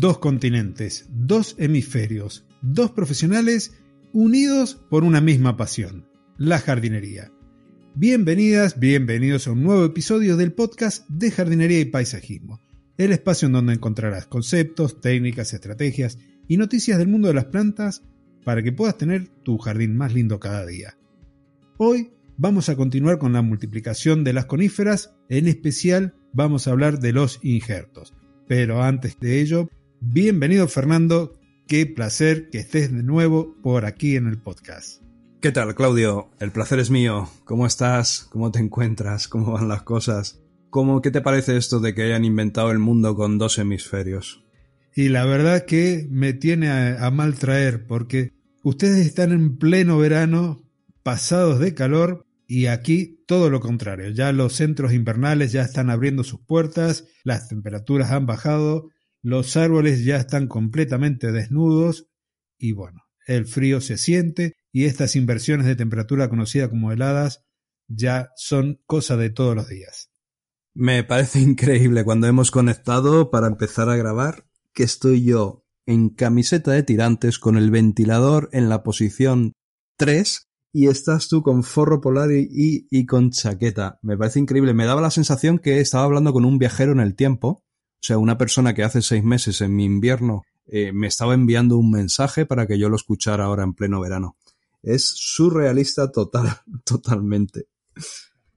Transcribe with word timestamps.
Dos 0.00 0.18
continentes, 0.18 1.06
dos 1.10 1.56
hemisferios, 1.58 2.46
dos 2.62 2.92
profesionales 2.92 3.74
unidos 4.12 4.76
por 4.88 5.02
una 5.02 5.20
misma 5.20 5.56
pasión, 5.56 6.06
la 6.36 6.60
jardinería. 6.60 7.32
Bienvenidas, 7.96 8.78
bienvenidos 8.78 9.48
a 9.48 9.50
un 9.50 9.64
nuevo 9.64 9.84
episodio 9.84 10.36
del 10.36 10.52
podcast 10.52 11.04
de 11.08 11.32
jardinería 11.32 11.80
y 11.80 11.86
paisajismo, 11.86 12.60
el 12.96 13.10
espacio 13.10 13.46
en 13.46 13.54
donde 13.54 13.72
encontrarás 13.72 14.28
conceptos, 14.28 15.00
técnicas, 15.00 15.52
estrategias 15.52 16.16
y 16.46 16.58
noticias 16.58 16.98
del 16.98 17.08
mundo 17.08 17.26
de 17.26 17.34
las 17.34 17.46
plantas 17.46 18.04
para 18.44 18.62
que 18.62 18.70
puedas 18.70 18.96
tener 18.98 19.26
tu 19.42 19.58
jardín 19.58 19.96
más 19.96 20.14
lindo 20.14 20.38
cada 20.38 20.64
día. 20.64 20.96
Hoy 21.76 22.12
vamos 22.36 22.68
a 22.68 22.76
continuar 22.76 23.18
con 23.18 23.32
la 23.32 23.42
multiplicación 23.42 24.22
de 24.22 24.32
las 24.32 24.46
coníferas, 24.46 25.16
en 25.28 25.48
especial 25.48 26.14
vamos 26.32 26.68
a 26.68 26.70
hablar 26.70 27.00
de 27.00 27.12
los 27.12 27.40
injertos. 27.42 28.14
Pero 28.46 28.82
antes 28.82 29.18
de 29.18 29.40
ello, 29.40 29.68
bienvenido 30.00 30.68
Fernando, 30.68 31.38
qué 31.66 31.86
placer 31.86 32.50
que 32.50 32.58
estés 32.58 32.92
de 32.92 33.02
nuevo 33.02 33.56
por 33.62 33.84
aquí 33.84 34.16
en 34.16 34.26
el 34.26 34.38
podcast. 34.38 35.02
¿Qué 35.40 35.52
tal, 35.52 35.74
Claudio? 35.74 36.30
El 36.40 36.50
placer 36.50 36.78
es 36.78 36.90
mío. 36.90 37.28
¿Cómo 37.44 37.66
estás? 37.66 38.26
¿Cómo 38.30 38.50
te 38.50 38.58
encuentras? 38.58 39.28
¿Cómo 39.28 39.52
van 39.52 39.68
las 39.68 39.82
cosas? 39.82 40.40
¿Cómo, 40.70 41.00
¿Qué 41.00 41.10
te 41.10 41.20
parece 41.20 41.56
esto 41.56 41.80
de 41.80 41.94
que 41.94 42.02
hayan 42.02 42.24
inventado 42.24 42.70
el 42.70 42.78
mundo 42.78 43.14
con 43.14 43.38
dos 43.38 43.58
hemisferios? 43.58 44.44
Y 44.94 45.10
la 45.10 45.24
verdad 45.24 45.64
que 45.64 46.06
me 46.10 46.32
tiene 46.32 46.68
a, 46.68 47.06
a 47.06 47.10
mal 47.10 47.34
traer 47.34 47.86
porque 47.86 48.32
ustedes 48.62 49.06
están 49.06 49.32
en 49.32 49.58
pleno 49.58 49.98
verano, 49.98 50.62
pasados 51.02 51.60
de 51.60 51.74
calor, 51.74 52.24
y 52.48 52.66
aquí 52.66 53.22
todo 53.26 53.50
lo 53.50 53.60
contrario. 53.60 54.08
Ya 54.08 54.32
los 54.32 54.54
centros 54.54 54.92
invernales 54.92 55.52
ya 55.52 55.62
están 55.62 55.90
abriendo 55.90 56.24
sus 56.24 56.40
puertas, 56.40 57.04
las 57.22 57.46
temperaturas 57.48 58.10
han 58.10 58.26
bajado, 58.26 58.88
los 59.28 59.58
árboles 59.58 60.06
ya 60.06 60.16
están 60.16 60.46
completamente 60.46 61.32
desnudos 61.32 62.08
y 62.58 62.72
bueno, 62.72 63.02
el 63.26 63.44
frío 63.44 63.82
se 63.82 63.98
siente 63.98 64.56
y 64.72 64.86
estas 64.86 65.16
inversiones 65.16 65.66
de 65.66 65.76
temperatura 65.76 66.30
conocidas 66.30 66.70
como 66.70 66.92
heladas 66.92 67.44
ya 67.88 68.30
son 68.36 68.80
cosa 68.86 69.18
de 69.18 69.28
todos 69.28 69.54
los 69.54 69.68
días. 69.68 70.10
Me 70.72 71.04
parece 71.04 71.40
increíble 71.40 72.04
cuando 72.04 72.26
hemos 72.26 72.50
conectado 72.50 73.30
para 73.30 73.48
empezar 73.48 73.90
a 73.90 73.96
grabar 73.96 74.46
que 74.72 74.84
estoy 74.84 75.24
yo 75.24 75.66
en 75.84 76.08
camiseta 76.08 76.70
de 76.72 76.82
tirantes 76.82 77.38
con 77.38 77.58
el 77.58 77.70
ventilador 77.70 78.48
en 78.52 78.70
la 78.70 78.82
posición 78.82 79.52
3 79.98 80.48
y 80.72 80.86
estás 80.86 81.28
tú 81.28 81.42
con 81.42 81.64
forro 81.64 82.00
polar 82.00 82.32
y, 82.32 82.48
y, 82.50 82.86
y, 82.90 83.04
con 83.04 83.30
chaqueta. 83.30 83.98
Me 84.00 84.16
parece 84.16 84.38
increíble. 84.38 84.72
Me 84.72 84.86
daba 84.86 85.02
la 85.02 85.10
sensación 85.10 85.58
que 85.58 85.80
estaba 85.80 86.04
hablando 86.04 86.32
con 86.32 86.46
un 86.46 86.58
viajero 86.58 86.92
en 86.92 87.00
el 87.00 87.14
tiempo. 87.14 87.64
O 88.00 88.04
sea, 88.08 88.18
una 88.18 88.38
persona 88.38 88.74
que 88.74 88.84
hace 88.84 89.02
seis 89.02 89.24
meses 89.24 89.60
en 89.60 89.74
mi 89.74 89.84
invierno 89.84 90.44
eh, 90.66 90.92
me 90.92 91.06
estaba 91.06 91.34
enviando 91.34 91.76
un 91.78 91.90
mensaje 91.90 92.46
para 92.46 92.66
que 92.66 92.78
yo 92.78 92.88
lo 92.88 92.96
escuchara 92.96 93.44
ahora 93.44 93.64
en 93.64 93.74
pleno 93.74 94.00
verano. 94.00 94.36
Es 94.82 95.06
surrealista 95.06 96.12
total, 96.12 96.48
totalmente. 96.84 97.66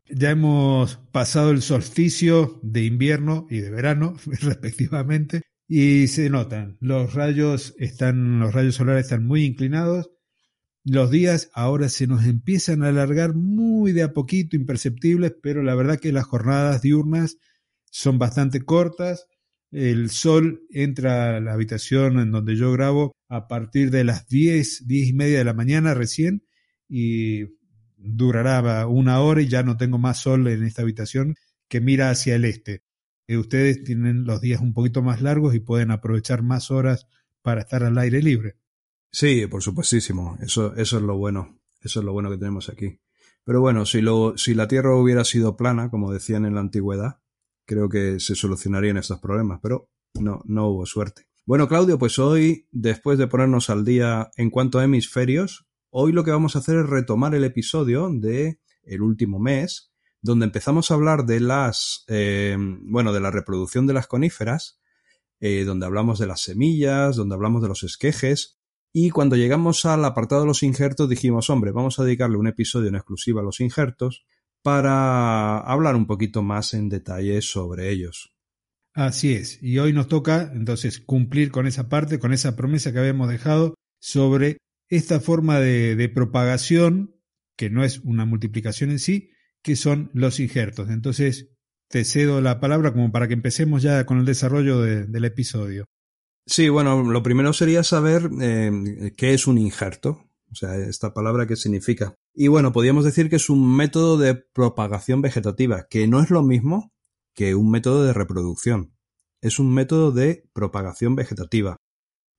Ya 0.09 0.31
hemos 0.31 0.97
pasado 1.11 1.51
el 1.51 1.61
solsticio 1.61 2.59
de 2.61 2.83
invierno 2.83 3.47
y 3.49 3.59
de 3.59 3.71
verano, 3.71 4.15
respectivamente, 4.25 5.43
y 5.67 6.07
se 6.07 6.29
notan. 6.29 6.77
Los 6.81 7.13
rayos 7.13 7.73
están, 7.77 8.39
los 8.39 8.53
rayos 8.53 8.75
solares 8.75 9.05
están 9.05 9.25
muy 9.25 9.45
inclinados. 9.45 10.11
Los 10.83 11.11
días 11.11 11.49
ahora 11.53 11.87
se 11.89 12.07
nos 12.07 12.25
empiezan 12.25 12.83
a 12.83 12.89
alargar 12.89 13.35
muy 13.35 13.93
de 13.93 14.03
a 14.03 14.11
poquito, 14.11 14.57
imperceptibles, 14.57 15.33
pero 15.41 15.63
la 15.63 15.75
verdad 15.75 15.99
que 15.99 16.11
las 16.11 16.25
jornadas 16.25 16.81
diurnas 16.81 17.37
son 17.89 18.19
bastante 18.19 18.65
cortas. 18.65 19.27
El 19.71 20.09
sol 20.09 20.63
entra 20.69 21.37
a 21.37 21.39
la 21.39 21.53
habitación 21.53 22.19
en 22.19 22.31
donde 22.31 22.55
yo 22.57 22.71
grabo 22.73 23.13
a 23.29 23.47
partir 23.47 23.89
de 23.89 24.03
las 24.03 24.27
10, 24.27 24.87
10 24.87 25.07
y 25.09 25.13
media 25.13 25.37
de 25.37 25.45
la 25.45 25.53
mañana 25.53 25.93
recién 25.93 26.43
y 26.89 27.45
durará 27.95 28.85
una 28.87 29.21
hora 29.21 29.41
y 29.41 29.47
ya 29.47 29.63
no 29.63 29.77
tengo 29.77 29.97
más 29.97 30.21
sol 30.21 30.47
en 30.47 30.63
esta 30.63 30.81
habitación 30.81 31.35
que 31.69 31.79
mira 31.79 32.09
hacia 32.09 32.35
el 32.35 32.43
este. 32.43 32.83
Eh, 33.27 33.37
ustedes 33.37 33.83
tienen 33.83 34.25
los 34.25 34.41
días 34.41 34.59
un 34.59 34.73
poquito 34.73 35.01
más 35.01 35.21
largos 35.21 35.55
y 35.55 35.61
pueden 35.61 35.91
aprovechar 35.91 36.43
más 36.43 36.69
horas 36.69 37.07
para 37.41 37.61
estar 37.61 37.83
al 37.83 37.97
aire 37.97 38.21
libre. 38.21 38.57
Sí, 39.09 39.47
por 39.47 39.63
supuestísimo. 39.63 40.37
Eso, 40.41 40.75
eso 40.75 40.97
es 40.97 41.03
lo 41.03 41.17
bueno. 41.17 41.61
Eso 41.81 41.99
es 41.99 42.05
lo 42.05 42.11
bueno 42.11 42.29
que 42.29 42.37
tenemos 42.37 42.67
aquí. 42.67 42.99
Pero 43.45 43.61
bueno, 43.61 43.85
si, 43.85 44.01
lo, 44.01 44.37
si 44.37 44.53
la 44.53 44.67
Tierra 44.67 44.95
hubiera 44.95 45.23
sido 45.23 45.55
plana, 45.55 45.89
como 45.89 46.11
decían 46.11 46.45
en 46.45 46.55
la 46.55 46.61
antigüedad, 46.61 47.20
creo 47.71 47.87
que 47.87 48.19
se 48.19 48.35
solucionarían 48.35 48.97
estos 48.97 49.19
problemas, 49.19 49.61
pero 49.63 49.89
no, 50.19 50.41
no 50.43 50.67
hubo 50.67 50.85
suerte. 50.85 51.27
Bueno, 51.45 51.69
Claudio, 51.69 51.97
pues 51.97 52.19
hoy, 52.19 52.67
después 52.71 53.17
de 53.17 53.27
ponernos 53.27 53.69
al 53.69 53.85
día 53.85 54.29
en 54.35 54.49
cuanto 54.49 54.77
a 54.77 54.83
hemisferios, 54.83 55.65
hoy 55.89 56.11
lo 56.11 56.25
que 56.25 56.31
vamos 56.31 56.55
a 56.55 56.59
hacer 56.59 56.79
es 56.79 56.89
retomar 56.89 57.33
el 57.33 57.45
episodio 57.45 58.09
de 58.11 58.59
el 58.83 59.01
último 59.01 59.39
mes, 59.39 59.93
donde 60.21 60.45
empezamos 60.45 60.91
a 60.91 60.95
hablar 60.95 61.25
de 61.25 61.39
las, 61.39 62.03
eh, 62.09 62.57
bueno, 62.59 63.13
de 63.13 63.21
la 63.21 63.31
reproducción 63.31 63.87
de 63.87 63.93
las 63.93 64.07
coníferas, 64.07 64.81
eh, 65.39 65.63
donde 65.63 65.85
hablamos 65.85 66.19
de 66.19 66.27
las 66.27 66.41
semillas, 66.41 67.15
donde 67.15 67.35
hablamos 67.35 67.61
de 67.61 67.69
los 67.69 67.83
esquejes, 67.83 68.59
y 68.91 69.11
cuando 69.11 69.37
llegamos 69.37 69.85
al 69.85 70.03
apartado 70.03 70.41
de 70.41 70.47
los 70.47 70.61
injertos 70.61 71.07
dijimos, 71.07 71.49
hombre, 71.49 71.71
vamos 71.71 71.99
a 71.99 72.03
dedicarle 72.03 72.35
un 72.35 72.47
episodio 72.47 72.89
en 72.89 72.95
exclusiva 72.95 73.39
a 73.39 73.45
los 73.45 73.61
injertos 73.61 74.25
para 74.63 75.59
hablar 75.59 75.95
un 75.95 76.07
poquito 76.07 76.43
más 76.43 76.73
en 76.73 76.89
detalle 76.89 77.41
sobre 77.41 77.89
ellos. 77.89 78.33
Así 78.93 79.33
es, 79.33 79.61
y 79.63 79.79
hoy 79.79 79.93
nos 79.93 80.07
toca 80.07 80.51
entonces 80.53 80.99
cumplir 80.99 81.51
con 81.51 81.65
esa 81.65 81.87
parte, 81.87 82.19
con 82.19 82.33
esa 82.33 82.55
promesa 82.55 82.91
que 82.91 82.99
habíamos 82.99 83.29
dejado 83.29 83.75
sobre 83.99 84.57
esta 84.89 85.19
forma 85.21 85.59
de, 85.59 85.95
de 85.95 86.09
propagación, 86.09 87.15
que 87.55 87.69
no 87.69 87.83
es 87.83 87.99
una 87.99 88.25
multiplicación 88.25 88.91
en 88.91 88.99
sí, 88.99 89.31
que 89.63 89.75
son 89.75 90.11
los 90.13 90.39
injertos. 90.39 90.89
Entonces, 90.89 91.51
te 91.87 92.03
cedo 92.05 92.41
la 92.41 92.59
palabra 92.59 92.93
como 92.93 93.11
para 93.11 93.27
que 93.27 93.33
empecemos 93.33 93.83
ya 93.83 94.05
con 94.05 94.19
el 94.19 94.25
desarrollo 94.25 94.81
de, 94.81 95.05
del 95.05 95.25
episodio. 95.25 95.85
Sí, 96.45 96.69
bueno, 96.69 97.03
lo 97.03 97.21
primero 97.21 97.53
sería 97.53 97.83
saber 97.83 98.29
eh, 98.41 99.13
qué 99.15 99.33
es 99.33 99.45
un 99.45 99.57
injerto, 99.57 100.30
o 100.51 100.55
sea, 100.55 100.75
esta 100.75 101.13
palabra 101.13 101.47
qué 101.47 101.55
significa. 101.55 102.15
Y 102.33 102.47
bueno, 102.47 102.71
podríamos 102.71 103.05
decir 103.05 103.29
que 103.29 103.37
es 103.37 103.49
un 103.49 103.75
método 103.75 104.17
de 104.17 104.35
propagación 104.35 105.21
vegetativa, 105.21 105.87
que 105.89 106.07
no 106.07 106.21
es 106.21 106.29
lo 106.29 106.43
mismo 106.43 106.91
que 107.33 107.55
un 107.55 107.71
método 107.71 108.03
de 108.03 108.13
reproducción. 108.13 108.93
Es 109.41 109.59
un 109.59 109.73
método 109.73 110.11
de 110.11 110.49
propagación 110.53 111.15
vegetativa, 111.15 111.77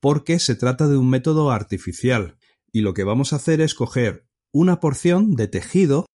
porque 0.00 0.38
se 0.38 0.54
trata 0.54 0.88
de 0.88 0.96
un 0.96 1.08
método 1.08 1.50
artificial, 1.50 2.38
y 2.70 2.82
lo 2.82 2.94
que 2.94 3.04
vamos 3.04 3.32
a 3.32 3.36
hacer 3.36 3.60
es 3.60 3.74
coger 3.74 4.26
una 4.52 4.80
porción 4.80 5.34
de 5.34 5.48
tejido 5.48 6.06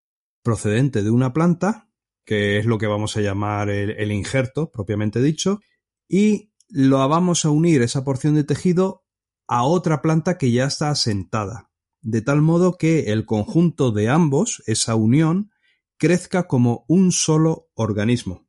procedente 0.42 1.02
de 1.02 1.10
una 1.10 1.32
planta, 1.32 1.90
que 2.24 2.58
es 2.58 2.66
lo 2.66 2.78
que 2.78 2.86
vamos 2.86 3.16
a 3.16 3.20
llamar 3.20 3.70
el, 3.70 3.90
el 3.90 4.12
injerto 4.12 4.70
propiamente 4.70 5.20
dicho, 5.20 5.60
y 6.08 6.52
lo 6.68 7.06
vamos 7.08 7.44
a 7.44 7.50
unir 7.50 7.82
esa 7.82 8.04
porción 8.04 8.34
de 8.34 8.44
tejido 8.44 9.04
a 9.48 9.64
otra 9.64 10.02
planta 10.02 10.38
que 10.38 10.52
ya 10.52 10.66
está 10.66 10.90
asentada, 10.90 11.67
de 12.00 12.22
tal 12.22 12.42
modo 12.42 12.76
que 12.76 13.12
el 13.12 13.26
conjunto 13.26 13.90
de 13.90 14.08
ambos, 14.08 14.62
esa 14.66 14.94
unión, 14.94 15.50
crezca 15.96 16.46
como 16.46 16.84
un 16.88 17.12
solo 17.12 17.68
organismo. 17.74 18.48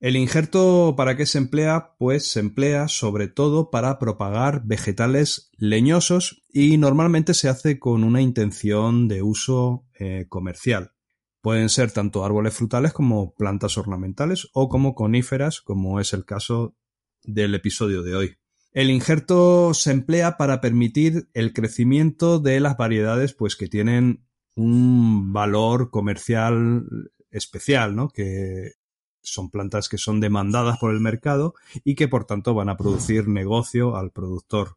El 0.00 0.16
injerto 0.16 0.94
para 0.96 1.16
qué 1.16 1.26
se 1.26 1.38
emplea? 1.38 1.96
Pues 1.98 2.30
se 2.30 2.38
emplea 2.38 2.86
sobre 2.86 3.26
todo 3.26 3.70
para 3.70 3.98
propagar 3.98 4.62
vegetales 4.64 5.50
leñosos 5.56 6.44
y 6.48 6.78
normalmente 6.78 7.34
se 7.34 7.48
hace 7.48 7.80
con 7.80 8.04
una 8.04 8.22
intención 8.22 9.08
de 9.08 9.22
uso 9.22 9.86
eh, 9.98 10.26
comercial. 10.28 10.92
Pueden 11.40 11.68
ser 11.68 11.90
tanto 11.90 12.24
árboles 12.24 12.54
frutales 12.54 12.92
como 12.92 13.34
plantas 13.34 13.76
ornamentales 13.76 14.48
o 14.52 14.68
como 14.68 14.94
coníferas, 14.94 15.60
como 15.60 15.98
es 15.98 16.12
el 16.12 16.24
caso 16.24 16.76
del 17.24 17.56
episodio 17.56 18.02
de 18.02 18.14
hoy. 18.14 18.37
El 18.72 18.90
injerto 18.90 19.72
se 19.74 19.92
emplea 19.92 20.36
para 20.36 20.60
permitir 20.60 21.28
el 21.32 21.52
crecimiento 21.52 22.38
de 22.38 22.60
las 22.60 22.76
variedades 22.76 23.32
pues 23.34 23.56
que 23.56 23.68
tienen 23.68 24.26
un 24.54 25.32
valor 25.32 25.90
comercial 25.90 26.84
especial, 27.30 27.96
¿no? 27.96 28.08
Que 28.08 28.72
son 29.22 29.50
plantas 29.50 29.88
que 29.88 29.98
son 29.98 30.20
demandadas 30.20 30.78
por 30.78 30.92
el 30.92 31.00
mercado 31.00 31.54
y 31.84 31.94
que 31.94 32.08
por 32.08 32.24
tanto 32.24 32.54
van 32.54 32.68
a 32.68 32.76
producir 32.76 33.28
negocio 33.28 33.96
al 33.96 34.10
productor. 34.10 34.76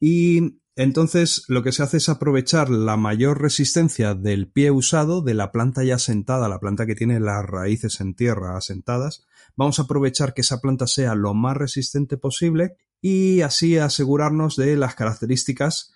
Y 0.00 0.60
entonces 0.76 1.44
lo 1.48 1.62
que 1.62 1.72
se 1.72 1.82
hace 1.82 1.98
es 1.98 2.08
aprovechar 2.08 2.70
la 2.70 2.96
mayor 2.96 3.40
resistencia 3.40 4.14
del 4.14 4.50
pie 4.50 4.70
usado 4.70 5.20
de 5.22 5.34
la 5.34 5.52
planta 5.52 5.84
ya 5.84 5.98
sentada, 5.98 6.48
la 6.48 6.60
planta 6.60 6.86
que 6.86 6.94
tiene 6.94 7.20
las 7.20 7.44
raíces 7.44 8.00
en 8.00 8.14
tierra 8.14 8.56
asentadas. 8.56 9.26
Vamos 9.56 9.78
a 9.78 9.82
aprovechar 9.82 10.32
que 10.32 10.40
esa 10.40 10.60
planta 10.60 10.86
sea 10.86 11.14
lo 11.14 11.34
más 11.34 11.56
resistente 11.56 12.16
posible 12.16 12.76
y 13.00 13.40
así 13.40 13.78
asegurarnos 13.78 14.56
de 14.56 14.76
las 14.76 14.94
características 14.94 15.92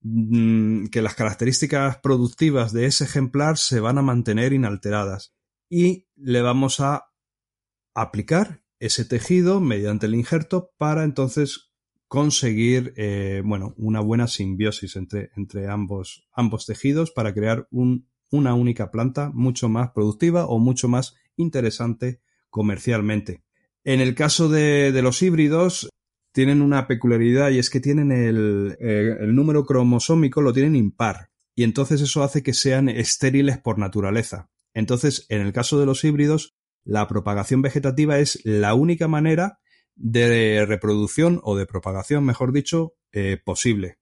mm, 0.00 0.86
que 0.86 1.02
las 1.02 1.14
características 1.14 1.98
productivas 1.98 2.72
de 2.72 2.86
ese 2.86 3.04
ejemplar 3.04 3.58
se 3.58 3.80
van 3.80 3.98
a 3.98 4.02
mantener 4.02 4.52
inalteradas 4.52 5.34
y 5.68 6.06
le 6.16 6.42
vamos 6.42 6.80
a 6.80 7.10
aplicar 7.94 8.62
ese 8.78 9.04
tejido 9.04 9.60
mediante 9.60 10.06
el 10.06 10.14
injerto 10.14 10.72
para 10.78 11.04
entonces 11.04 11.72
conseguir 12.08 12.92
eh, 12.96 13.42
bueno 13.44 13.74
una 13.76 14.00
buena 14.00 14.28
simbiosis 14.28 14.96
entre, 14.96 15.30
entre 15.36 15.68
ambos, 15.68 16.28
ambos 16.32 16.66
tejidos 16.66 17.10
para 17.10 17.34
crear 17.34 17.66
un, 17.70 18.08
una 18.30 18.54
única 18.54 18.90
planta 18.90 19.30
mucho 19.32 19.68
más 19.68 19.90
productiva 19.90 20.46
o 20.46 20.58
mucho 20.58 20.88
más 20.88 21.14
interesante 21.36 22.20
comercialmente. 22.50 23.42
En 23.84 24.00
el 24.00 24.14
caso 24.14 24.48
de, 24.48 24.92
de 24.92 25.02
los 25.02 25.22
híbridos, 25.22 25.88
tienen 26.36 26.60
una 26.60 26.86
peculiaridad 26.86 27.48
y 27.48 27.58
es 27.58 27.70
que 27.70 27.80
tienen 27.80 28.12
el, 28.12 28.76
eh, 28.78 29.16
el, 29.20 29.34
número 29.34 29.64
cromosómico, 29.64 30.42
lo 30.42 30.52
tienen 30.52 30.76
impar. 30.76 31.30
Y 31.54 31.62
entonces 31.62 32.02
eso 32.02 32.22
hace 32.22 32.42
que 32.42 32.52
sean 32.52 32.90
estériles 32.90 33.56
por 33.56 33.78
naturaleza. 33.78 34.50
Entonces, 34.74 35.24
en 35.30 35.40
el 35.40 35.54
caso 35.54 35.80
de 35.80 35.86
los 35.86 36.04
híbridos, 36.04 36.54
la 36.84 37.08
propagación 37.08 37.62
vegetativa 37.62 38.18
es 38.18 38.38
la 38.44 38.74
única 38.74 39.08
manera 39.08 39.60
de 39.94 40.66
reproducción 40.66 41.40
o 41.42 41.56
de 41.56 41.64
propagación, 41.64 42.22
mejor 42.26 42.52
dicho, 42.52 42.92
eh, 43.12 43.38
posible. 43.42 43.96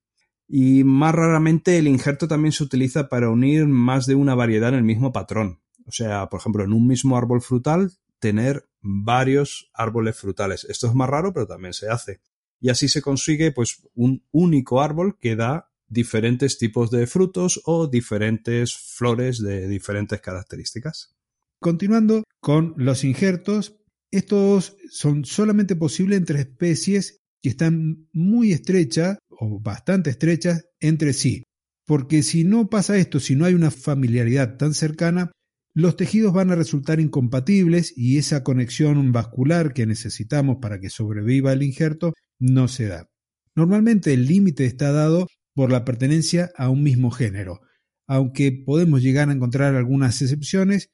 Y 0.49 0.83
más 0.83 1.15
raramente 1.15 1.79
el 1.79 1.87
injerto 1.87 2.27
también 2.27 2.51
se 2.51 2.65
utiliza 2.65 3.09
para 3.09 3.31
unir 3.31 3.67
más 3.67 4.07
de 4.07 4.17
una 4.17 4.35
variedad 4.35 4.71
en 4.71 4.75
el 4.75 4.83
mismo 4.83 5.13
patrón. 5.13 5.61
O 5.87 5.93
sea, 5.93 6.29
por 6.29 6.41
ejemplo, 6.41 6.65
en 6.65 6.73
un 6.73 6.89
mismo 6.89 7.17
árbol 7.17 7.43
frutal 7.43 7.93
tener 8.25 8.67
varios 8.81 9.71
árboles 9.75 10.17
frutales. 10.17 10.65
Esto 10.65 10.87
es 10.87 10.95
más 10.95 11.11
raro, 11.11 11.35
pero 11.35 11.47
también 11.47 11.75
se 11.75 11.91
hace. 11.91 12.23
Y 12.59 12.71
así 12.71 12.89
se 12.89 13.03
consigue 13.03 13.53
pues 13.53 13.83
un 13.95 14.25
único 14.33 14.81
árbol 14.81 15.19
que 15.21 15.37
da 15.37 15.71
diferentes 15.89 16.57
tipos 16.57 16.91
de 16.91 17.07
frutos 17.07 17.61
o 17.67 17.87
diferentes 17.87 18.75
flores 18.75 19.43
de 19.43 19.69
diferentes 19.69 20.23
características. 20.23 21.15
Continuando 21.61 22.25
con 22.41 22.73
los 22.79 23.05
injertos, 23.05 23.77
estos 24.11 24.79
son 24.89 25.27
solamente 25.27 25.77
posibles 25.77 26.17
entre 26.17 26.41
especies 26.41 27.19
que 27.43 27.51
están 27.51 28.09
muy 28.15 28.53
estrechas 28.53 29.19
o 29.29 29.61
bastante 29.61 30.09
estrechas 30.09 30.67
entre 30.81 31.13
sí. 31.13 31.43
Porque 31.85 32.23
si 32.23 32.45
no 32.45 32.71
pasa 32.71 32.97
esto, 32.97 33.21
si 33.21 33.37
no 33.37 33.45
hay 33.45 33.53
una 33.53 33.71
familiaridad 33.71 34.57
tan 34.57 34.73
cercana, 34.73 35.31
los 35.75 35.97
tejidos 35.97 36.33
van 36.33 36.53
a 36.53 36.55
resultar 36.55 37.01
incompatibles 37.01 37.93
y 37.97 38.19
esa 38.19 38.45
conexión 38.45 39.11
vascular 39.11 39.73
que 39.73 39.87
necesitamos 39.87 40.59
para 40.63 40.79
que 40.79 40.89
sobreviva 40.89 41.53
el 41.53 41.65
injerto 41.65 42.15
no 42.39 42.69
se 42.69 42.87
da. 42.87 43.11
Normalmente 43.57 44.15
el 44.15 44.27
límite 44.27 44.67
está 44.67 44.93
dado 44.93 45.27
por 45.53 45.73
la 45.73 45.85
pertenencia 45.85 46.53
a 46.57 46.69
un 46.71 46.85
mismo 46.85 47.11
género, 47.11 47.61
aunque 48.07 48.53
podemos 48.53 49.03
llegar 49.03 49.29
a 49.29 49.33
encontrar 49.33 49.75
algunas 49.75 50.23
excepciones 50.23 50.91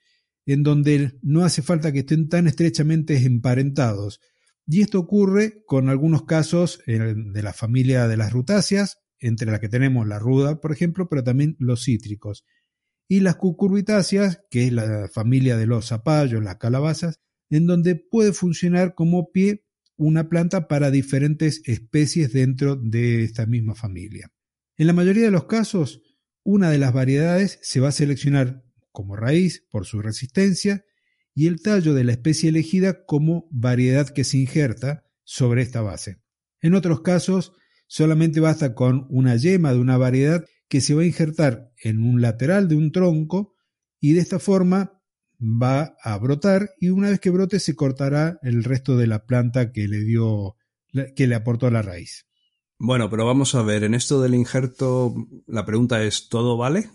en 0.46 0.62
donde 0.62 1.12
no 1.22 1.44
hace 1.44 1.60
falta 1.60 1.92
que 1.92 2.00
estén 2.00 2.28
tan 2.28 2.46
estrechamente 2.46 3.16
emparentados. 3.18 4.20
Y 4.66 4.80
esto 4.80 4.98
ocurre 4.98 5.62
con 5.66 5.90
algunos 5.90 6.24
casos 6.24 6.80
de 6.86 7.42
la 7.42 7.52
familia 7.52 8.08
de 8.08 8.16
las 8.16 8.32
rutáceas, 8.32 8.96
entre 9.18 9.50
las 9.50 9.60
que 9.60 9.68
tenemos 9.68 10.08
la 10.08 10.18
ruda, 10.18 10.60
por 10.60 10.72
ejemplo, 10.72 11.08
pero 11.08 11.22
también 11.22 11.56
los 11.58 11.84
cítricos 11.84 12.44
y 13.10 13.18
las 13.18 13.34
cucurbitáceas, 13.34 14.40
que 14.52 14.68
es 14.68 14.72
la 14.72 15.08
familia 15.12 15.56
de 15.56 15.66
los 15.66 15.88
zapallos, 15.88 16.44
las 16.44 16.58
calabazas, 16.58 17.18
en 17.50 17.66
donde 17.66 17.96
puede 17.96 18.32
funcionar 18.32 18.94
como 18.94 19.32
pie 19.32 19.64
una 19.96 20.28
planta 20.28 20.68
para 20.68 20.92
diferentes 20.92 21.60
especies 21.64 22.32
dentro 22.32 22.76
de 22.76 23.24
esta 23.24 23.46
misma 23.46 23.74
familia. 23.74 24.30
En 24.76 24.86
la 24.86 24.92
mayoría 24.92 25.24
de 25.24 25.32
los 25.32 25.46
casos, 25.46 26.02
una 26.44 26.70
de 26.70 26.78
las 26.78 26.92
variedades 26.92 27.58
se 27.62 27.80
va 27.80 27.88
a 27.88 27.92
seleccionar 27.92 28.62
como 28.92 29.16
raíz 29.16 29.66
por 29.72 29.86
su 29.86 30.00
resistencia 30.00 30.84
y 31.34 31.48
el 31.48 31.62
tallo 31.62 31.94
de 31.94 32.04
la 32.04 32.12
especie 32.12 32.50
elegida 32.50 33.04
como 33.06 33.48
variedad 33.50 34.08
que 34.08 34.22
se 34.22 34.38
injerta 34.38 35.02
sobre 35.24 35.62
esta 35.62 35.82
base. 35.82 36.22
En 36.60 36.74
otros 36.76 37.00
casos, 37.00 37.54
solamente 37.88 38.38
basta 38.38 38.72
con 38.76 39.08
una 39.10 39.34
yema 39.34 39.72
de 39.72 39.80
una 39.80 39.96
variedad 39.96 40.44
que 40.70 40.80
se 40.80 40.94
va 40.94 41.02
a 41.02 41.06
injertar 41.06 41.72
en 41.82 42.02
un 42.02 42.22
lateral 42.22 42.68
de 42.68 42.76
un 42.76 42.92
tronco 42.92 43.56
y 43.98 44.12
de 44.14 44.20
esta 44.20 44.38
forma 44.38 45.02
va 45.40 45.96
a 46.02 46.16
brotar 46.16 46.70
y 46.78 46.90
una 46.90 47.10
vez 47.10 47.18
que 47.18 47.30
brote 47.30 47.58
se 47.58 47.74
cortará 47.74 48.38
el 48.42 48.62
resto 48.62 48.96
de 48.96 49.08
la 49.08 49.26
planta 49.26 49.72
que 49.72 49.88
le 49.88 49.98
dio 50.04 50.56
que 51.16 51.26
le 51.26 51.34
aportó 51.34 51.70
la 51.70 51.82
raíz. 51.82 52.26
Bueno, 52.78 53.10
pero 53.10 53.26
vamos 53.26 53.54
a 53.54 53.62
ver, 53.62 53.82
en 53.84 53.94
esto 53.94 54.22
del 54.22 54.34
injerto 54.34 55.14
la 55.46 55.66
pregunta 55.66 56.04
es 56.04 56.28
¿todo 56.28 56.56
vale? 56.56 56.88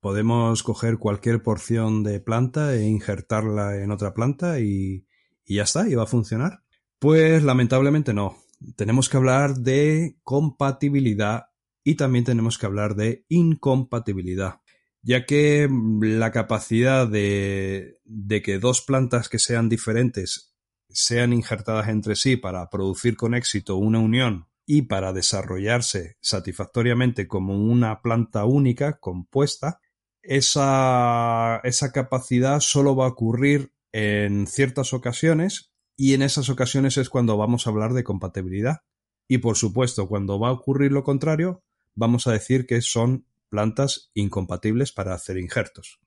¿Podemos 0.00 0.62
coger 0.62 0.96
cualquier 0.96 1.42
porción 1.42 2.02
de 2.02 2.20
planta 2.20 2.74
e 2.74 2.86
injertarla 2.86 3.76
en 3.76 3.90
otra 3.90 4.14
planta 4.14 4.58
y, 4.58 5.06
ya 5.46 5.64
está? 5.64 5.86
¿Y 5.86 5.94
va 5.94 6.04
a 6.04 6.06
funcionar? 6.06 6.62
Pues 6.98 7.42
lamentablemente 7.42 8.14
no. 8.14 8.38
Tenemos 8.76 9.08
que 9.08 9.18
hablar 9.18 9.56
de 9.56 10.16
compatibilidad 10.22 11.47
y 11.88 11.94
también 11.94 12.26
tenemos 12.26 12.58
que 12.58 12.66
hablar 12.66 12.96
de 12.96 13.24
incompatibilidad, 13.30 14.60
ya 15.00 15.24
que 15.24 15.70
la 16.02 16.32
capacidad 16.32 17.08
de, 17.08 17.98
de 18.04 18.42
que 18.42 18.58
dos 18.58 18.82
plantas 18.82 19.30
que 19.30 19.38
sean 19.38 19.70
diferentes 19.70 20.54
sean 20.90 21.32
injertadas 21.32 21.88
entre 21.88 22.14
sí 22.14 22.36
para 22.36 22.68
producir 22.68 23.16
con 23.16 23.32
éxito 23.32 23.76
una 23.76 24.00
unión 24.00 24.48
y 24.66 24.82
para 24.82 25.14
desarrollarse 25.14 26.18
satisfactoriamente 26.20 27.26
como 27.26 27.56
una 27.56 28.02
planta 28.02 28.44
única, 28.44 28.98
compuesta, 28.98 29.80
esa, 30.20 31.62
esa 31.64 31.90
capacidad 31.90 32.60
solo 32.60 32.96
va 32.96 33.06
a 33.06 33.12
ocurrir 33.12 33.72
en 33.92 34.46
ciertas 34.46 34.92
ocasiones 34.92 35.72
y 35.96 36.12
en 36.12 36.20
esas 36.20 36.50
ocasiones 36.50 36.98
es 36.98 37.08
cuando 37.08 37.38
vamos 37.38 37.66
a 37.66 37.70
hablar 37.70 37.94
de 37.94 38.04
compatibilidad. 38.04 38.80
Y 39.26 39.38
por 39.38 39.56
supuesto, 39.56 40.06
cuando 40.06 40.38
va 40.38 40.48
a 40.48 40.52
ocurrir 40.52 40.92
lo 40.92 41.02
contrario, 41.02 41.62
vamos 41.98 42.26
a 42.26 42.32
decir 42.32 42.66
que 42.66 42.80
son 42.80 43.26
plantas 43.50 44.10
incompatibles 44.14 44.92
para 44.92 45.14
hacer 45.14 45.36
injertos. 45.36 46.00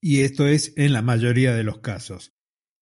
Y 0.00 0.20
esto 0.20 0.46
es 0.46 0.72
en 0.76 0.92
la 0.92 1.02
mayoría 1.02 1.54
de 1.54 1.62
los 1.62 1.80
casos. 1.80 2.32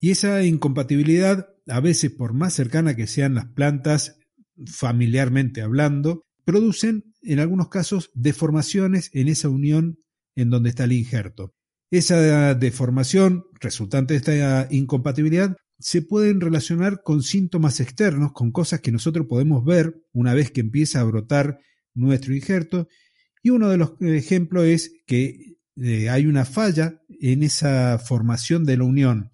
Y 0.01 0.11
esa 0.11 0.43
incompatibilidad, 0.45 1.49
a 1.67 1.81
veces 1.81 2.11
por 2.11 2.33
más 2.33 2.55
cercana 2.55 2.95
que 2.95 3.07
sean 3.07 3.35
las 3.35 3.47
plantas, 3.47 4.19
familiarmente 4.67 5.63
hablando, 5.63 6.23
producen 6.45 7.15
en 7.23 7.41
algunos 7.41 7.69
casos 7.69 8.11
deformaciones 8.15 9.11
en 9.15 9.29
esa 9.29 9.49
unión 9.49 9.99
en 10.37 10.51
donde 10.51 10.71
está 10.71 10.85
el 10.85 10.93
injerto. 10.93 11.55
Esa 11.91 12.55
deformación 12.55 13.45
resultante 13.61 14.15
de 14.15 14.19
esta 14.19 14.69
incompatibilidad 14.71 15.57
se 15.79 16.03
pueden 16.03 16.41
relacionar 16.41 17.03
con 17.03 17.23
síntomas 17.23 17.81
externos, 17.81 18.33
con 18.33 18.53
cosas 18.53 18.81
que 18.81 18.93
nosotros 18.93 19.27
podemos 19.27 19.65
ver 19.65 20.03
una 20.13 20.35
vez 20.35 20.51
que 20.51 20.61
empieza 20.61 21.01
a 21.01 21.05
brotar 21.05 21.59
nuestro 21.95 22.35
injerto. 22.35 22.89
Y 23.43 23.51
uno 23.51 23.69
de 23.69 23.77
los 23.77 23.95
ejemplos 24.01 24.67
es 24.67 24.93
que 25.07 25.59
eh, 25.77 26.09
hay 26.09 26.27
una 26.27 26.45
falla 26.45 27.03
en 27.21 27.43
esa 27.43 27.99
formación 27.99 28.65
de 28.65 28.77
la 28.77 28.85
unión. 28.85 29.31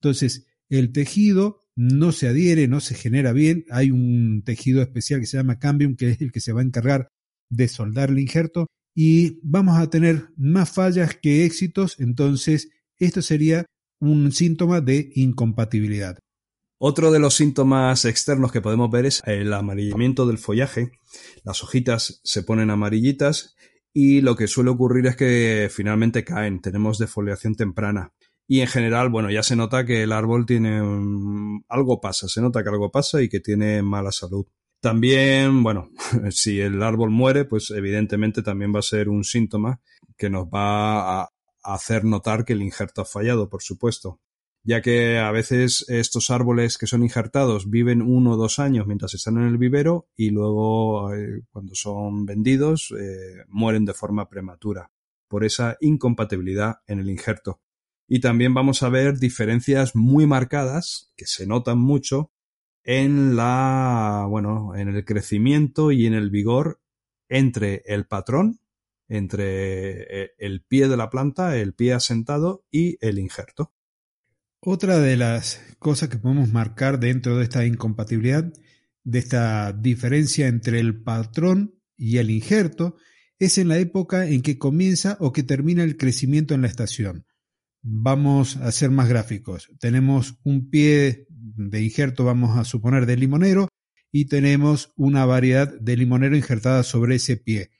Entonces, 0.00 0.46
el 0.68 0.92
tejido 0.92 1.60
no 1.76 2.12
se 2.12 2.28
adhiere, 2.28 2.68
no 2.68 2.80
se 2.80 2.94
genera 2.94 3.32
bien. 3.32 3.64
Hay 3.70 3.90
un 3.90 4.42
tejido 4.44 4.82
especial 4.82 5.20
que 5.20 5.26
se 5.26 5.36
llama 5.36 5.58
cambium, 5.58 5.96
que 5.96 6.10
es 6.10 6.20
el 6.20 6.32
que 6.32 6.40
se 6.40 6.52
va 6.52 6.60
a 6.60 6.64
encargar 6.64 7.08
de 7.50 7.68
soldar 7.68 8.10
el 8.10 8.18
injerto. 8.18 8.66
Y 8.94 9.40
vamos 9.42 9.78
a 9.78 9.90
tener 9.90 10.28
más 10.36 10.70
fallas 10.70 11.16
que 11.20 11.44
éxitos. 11.44 11.98
Entonces, 11.98 12.70
esto 12.98 13.22
sería 13.22 13.66
un 14.00 14.30
síntoma 14.32 14.80
de 14.80 15.10
incompatibilidad. 15.14 16.18
Otro 16.78 17.12
de 17.12 17.20
los 17.20 17.34
síntomas 17.34 18.04
externos 18.04 18.50
que 18.50 18.60
podemos 18.60 18.90
ver 18.90 19.06
es 19.06 19.22
el 19.26 19.52
amarillamiento 19.52 20.26
del 20.26 20.38
follaje. 20.38 20.90
Las 21.44 21.62
hojitas 21.62 22.20
se 22.24 22.42
ponen 22.42 22.70
amarillitas 22.70 23.54
y 23.92 24.20
lo 24.22 24.34
que 24.34 24.48
suele 24.48 24.70
ocurrir 24.70 25.06
es 25.06 25.16
que 25.16 25.70
finalmente 25.72 26.24
caen. 26.24 26.60
Tenemos 26.60 26.98
defoliación 26.98 27.54
temprana. 27.54 28.12
Y 28.46 28.60
en 28.60 28.66
general, 28.66 29.08
bueno, 29.08 29.30
ya 29.30 29.42
se 29.42 29.56
nota 29.56 29.86
que 29.86 30.02
el 30.02 30.12
árbol 30.12 30.44
tiene 30.46 30.80
algo 31.68 32.00
pasa, 32.00 32.28
se 32.28 32.42
nota 32.42 32.62
que 32.62 32.68
algo 32.68 32.90
pasa 32.90 33.22
y 33.22 33.28
que 33.28 33.40
tiene 33.40 33.82
mala 33.82 34.12
salud. 34.12 34.44
También, 34.80 35.62
bueno, 35.62 35.88
si 36.30 36.60
el 36.60 36.82
árbol 36.82 37.10
muere, 37.10 37.46
pues 37.46 37.70
evidentemente 37.70 38.42
también 38.42 38.74
va 38.74 38.80
a 38.80 38.82
ser 38.82 39.08
un 39.08 39.24
síntoma 39.24 39.80
que 40.18 40.28
nos 40.28 40.46
va 40.46 41.22
a, 41.22 41.28
hacer 41.62 42.04
notar 42.04 42.44
que 42.44 42.52
el 42.52 42.60
injerto 42.60 43.00
ha 43.00 43.06
fallado, 43.06 43.48
por 43.48 43.62
supuesto 43.62 44.20
ya 44.64 44.80
que 44.80 45.18
a 45.18 45.30
veces 45.30 45.84
estos 45.88 46.30
árboles 46.30 46.78
que 46.78 46.86
son 46.86 47.02
injertados 47.02 47.68
viven 47.68 48.00
uno 48.00 48.32
o 48.32 48.36
dos 48.36 48.58
años 48.58 48.86
mientras 48.86 49.12
están 49.12 49.36
en 49.36 49.44
el 49.44 49.58
vivero 49.58 50.08
y 50.16 50.30
luego 50.30 51.14
eh, 51.14 51.42
cuando 51.52 51.74
son 51.74 52.24
vendidos 52.24 52.92
eh, 52.98 53.44
mueren 53.48 53.84
de 53.84 53.92
forma 53.92 54.28
prematura 54.28 54.90
por 55.28 55.44
esa 55.44 55.76
incompatibilidad 55.80 56.76
en 56.86 56.98
el 56.98 57.10
injerto. 57.10 57.60
Y 58.08 58.20
también 58.20 58.54
vamos 58.54 58.82
a 58.82 58.88
ver 58.88 59.18
diferencias 59.18 59.94
muy 59.94 60.26
marcadas 60.26 61.12
que 61.16 61.26
se 61.26 61.46
notan 61.46 61.78
mucho 61.78 62.32
en 62.84 63.36
la, 63.36 64.26
bueno, 64.28 64.74
en 64.76 64.88
el 64.88 65.04
crecimiento 65.04 65.92
y 65.92 66.06
en 66.06 66.14
el 66.14 66.30
vigor 66.30 66.80
entre 67.28 67.82
el 67.86 68.06
patrón, 68.06 68.60
entre 69.08 70.22
eh, 70.22 70.30
el 70.38 70.62
pie 70.62 70.88
de 70.88 70.96
la 70.96 71.10
planta, 71.10 71.56
el 71.56 71.74
pie 71.74 71.92
asentado 71.92 72.64
y 72.70 72.96
el 73.06 73.18
injerto. 73.18 73.73
Otra 74.66 74.98
de 74.98 75.18
las 75.18 75.60
cosas 75.78 76.08
que 76.08 76.16
podemos 76.16 76.50
marcar 76.50 76.98
dentro 76.98 77.36
de 77.36 77.44
esta 77.44 77.66
incompatibilidad, 77.66 78.50
de 79.02 79.18
esta 79.18 79.74
diferencia 79.74 80.48
entre 80.48 80.80
el 80.80 81.02
patrón 81.02 81.74
y 81.98 82.16
el 82.16 82.30
injerto, 82.30 82.96
es 83.38 83.58
en 83.58 83.68
la 83.68 83.76
época 83.76 84.26
en 84.26 84.40
que 84.40 84.56
comienza 84.56 85.18
o 85.20 85.34
que 85.34 85.42
termina 85.42 85.82
el 85.82 85.98
crecimiento 85.98 86.54
en 86.54 86.62
la 86.62 86.68
estación. 86.68 87.26
Vamos 87.82 88.56
a 88.56 88.72
ser 88.72 88.90
más 88.90 89.06
gráficos. 89.06 89.68
Tenemos 89.80 90.38
un 90.44 90.70
pie 90.70 91.26
de 91.28 91.82
injerto, 91.82 92.24
vamos 92.24 92.56
a 92.56 92.64
suponer, 92.64 93.04
de 93.04 93.18
limonero, 93.18 93.68
y 94.10 94.28
tenemos 94.28 94.94
una 94.96 95.26
variedad 95.26 95.78
de 95.78 95.94
limonero 95.98 96.38
injertada 96.38 96.84
sobre 96.84 97.16
ese 97.16 97.36
pie. 97.36 97.70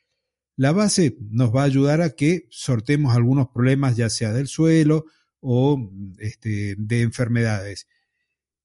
La 0.54 0.72
base 0.72 1.16
nos 1.30 1.50
va 1.50 1.62
a 1.62 1.64
ayudar 1.64 2.02
a 2.02 2.10
que 2.10 2.46
sortemos 2.50 3.16
algunos 3.16 3.48
problemas, 3.54 3.96
ya 3.96 4.10
sea 4.10 4.34
del 4.34 4.48
suelo, 4.48 5.06
o 5.46 5.90
este, 6.18 6.74
de 6.78 7.02
enfermedades. 7.02 7.86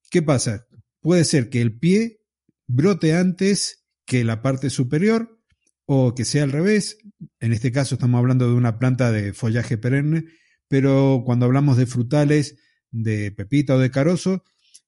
¿Qué 0.10 0.22
pasa? 0.22 0.66
Puede 1.02 1.26
ser 1.26 1.50
que 1.50 1.62
el 1.62 1.78
pie 1.78 2.22
brote 2.68 3.16
antes 3.16 3.86
que 4.06 4.24
la 4.24 4.42
parte 4.42 4.70
superior 4.70 5.40
o 5.86 6.16
que 6.16 6.24
sea 6.24 6.44
al 6.44 6.52
revés. 6.52 6.98
En 7.40 7.52
este 7.52 7.72
caso 7.72 7.96
estamos 7.96 8.18
hablando 8.18 8.48
de 8.48 8.54
una 8.54 8.80
planta 8.80 9.12
de 9.12 9.34
follaje 9.34 9.78
perenne, 9.78 10.26
pero 10.68 11.24
cuando 11.26 11.46
hablamos 11.46 11.78
de 11.78 11.86
frutales 11.86 12.56
de 12.92 13.32
pepita 13.32 13.76
o 13.76 13.80
de 13.80 13.92
carozo, 13.92 14.44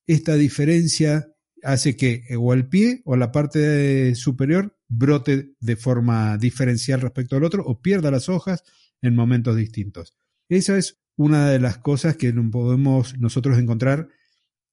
esta 0.08 0.36
diferencia 0.36 1.28
hace 1.64 1.96
que 1.98 2.24
o 2.38 2.54
el 2.54 2.68
pie 2.68 3.02
o 3.04 3.16
la 3.18 3.32
parte 3.32 4.16
superior 4.16 4.78
brote 4.88 5.56
de 5.60 5.76
forma 5.76 6.38
diferencial 6.38 7.02
respecto 7.02 7.36
al 7.36 7.44
otro 7.44 7.64
o 7.66 7.82
pierda 7.82 8.12
las 8.12 8.30
hojas 8.30 8.64
en 9.02 9.16
momentos 9.16 9.56
distintos. 9.56 10.16
Esa 10.50 10.78
es 10.78 11.02
una 11.22 11.50
de 11.50 11.60
las 11.60 11.78
cosas 11.78 12.18
que 12.18 12.34
podemos 12.34 13.18
nosotros 13.20 13.58
encontrar 13.58 14.10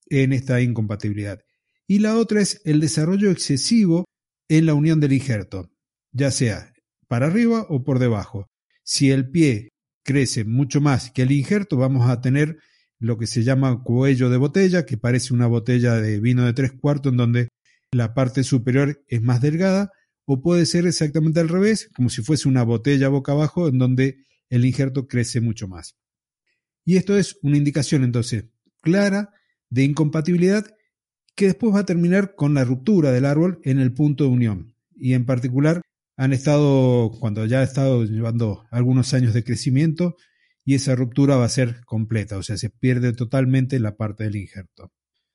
en 0.07 0.33
esta 0.33 0.61
incompatibilidad. 0.61 1.41
Y 1.87 1.99
la 2.01 2.17
otra 2.17 2.41
es 2.41 2.61
el 2.65 2.81
desarrollo 2.81 3.31
excesivo 3.31 4.05
en 4.49 4.67
la 4.67 4.75
unión 4.75 5.01
del 5.01 5.13
injerto, 5.13 5.71
ya 6.13 6.31
sea 6.31 6.73
para 7.07 7.27
arriba 7.27 7.67
o 7.69 7.85
por 7.85 7.99
debajo. 7.99 8.47
Si 8.83 9.11
el 9.11 9.31
pie 9.31 9.71
crece 10.05 10.45
mucho 10.45 10.81
más 10.81 11.11
que 11.11 11.23
el 11.23 11.33
injerto, 11.33 11.77
vamos 11.77 12.09
a 12.09 12.21
tener 12.21 12.59
lo 12.99 13.19
que 13.19 13.27
se 13.27 13.43
llama 13.43 13.83
cuello 13.83 14.31
de 14.31 14.39
botella, 14.39 14.87
que 14.87 14.97
parece 14.97 15.35
una 15.35 15.47
botella 15.47 15.97
de 15.97 16.19
vino 16.21 16.45
de 16.45 16.53
tres 16.53 16.73
cuartos 16.73 17.13
en 17.13 17.19
donde 17.19 17.49
la 17.93 18.15
parte 18.15 18.43
superior 18.43 19.03
es 19.07 19.23
más 19.23 19.41
delgada, 19.41 19.91
o 20.27 20.43
puede 20.43 20.67
ser 20.67 20.87
exactamente 20.87 21.41
al 21.41 21.49
revés, 21.49 21.91
como 21.95 22.11
si 22.11 22.23
fuese 22.23 22.49
una 22.49 22.63
botella 22.63 23.09
boca 23.09 23.33
abajo 23.33 23.69
en 23.69 23.79
donde 23.79 24.27
el 24.51 24.65
injerto 24.65 25.07
crece 25.07 25.41
mucho 25.41 25.69
más. 25.69 25.95
Y 26.89 26.97
esto 26.97 27.19
es 27.19 27.39
una 27.43 27.59
indicación 27.59 28.03
entonces 28.03 28.47
clara 28.81 29.35
de 29.69 29.85
incompatibilidad 29.85 30.65
que 31.37 31.45
después 31.45 31.75
va 31.75 31.81
a 31.81 31.85
terminar 31.85 32.35
con 32.35 32.55
la 32.55 32.65
ruptura 32.65 33.13
del 33.13 33.27
árbol 33.27 33.61
en 33.65 33.79
el 33.79 33.93
punto 33.93 34.25
de 34.25 34.31
unión. 34.31 34.75
Y 34.97 35.13
en 35.13 35.27
particular 35.27 35.83
han 36.17 36.33
estado, 36.33 37.11
cuando 37.21 37.45
ya 37.45 37.59
ha 37.59 37.63
estado 37.63 38.05
llevando 38.05 38.65
algunos 38.71 39.13
años 39.13 39.35
de 39.35 39.45
crecimiento, 39.45 40.17
y 40.65 40.77
esa 40.77 40.95
ruptura 40.95 41.37
va 41.37 41.45
a 41.45 41.51
ser 41.51 41.85
completa, 41.85 42.39
o 42.39 42.43
sea, 42.43 42.57
se 42.57 42.71
pierde 42.71 43.13
totalmente 43.13 43.79
la 43.81 43.99
parte 43.99 44.25
del 44.25 44.37
injerto. 44.37 44.91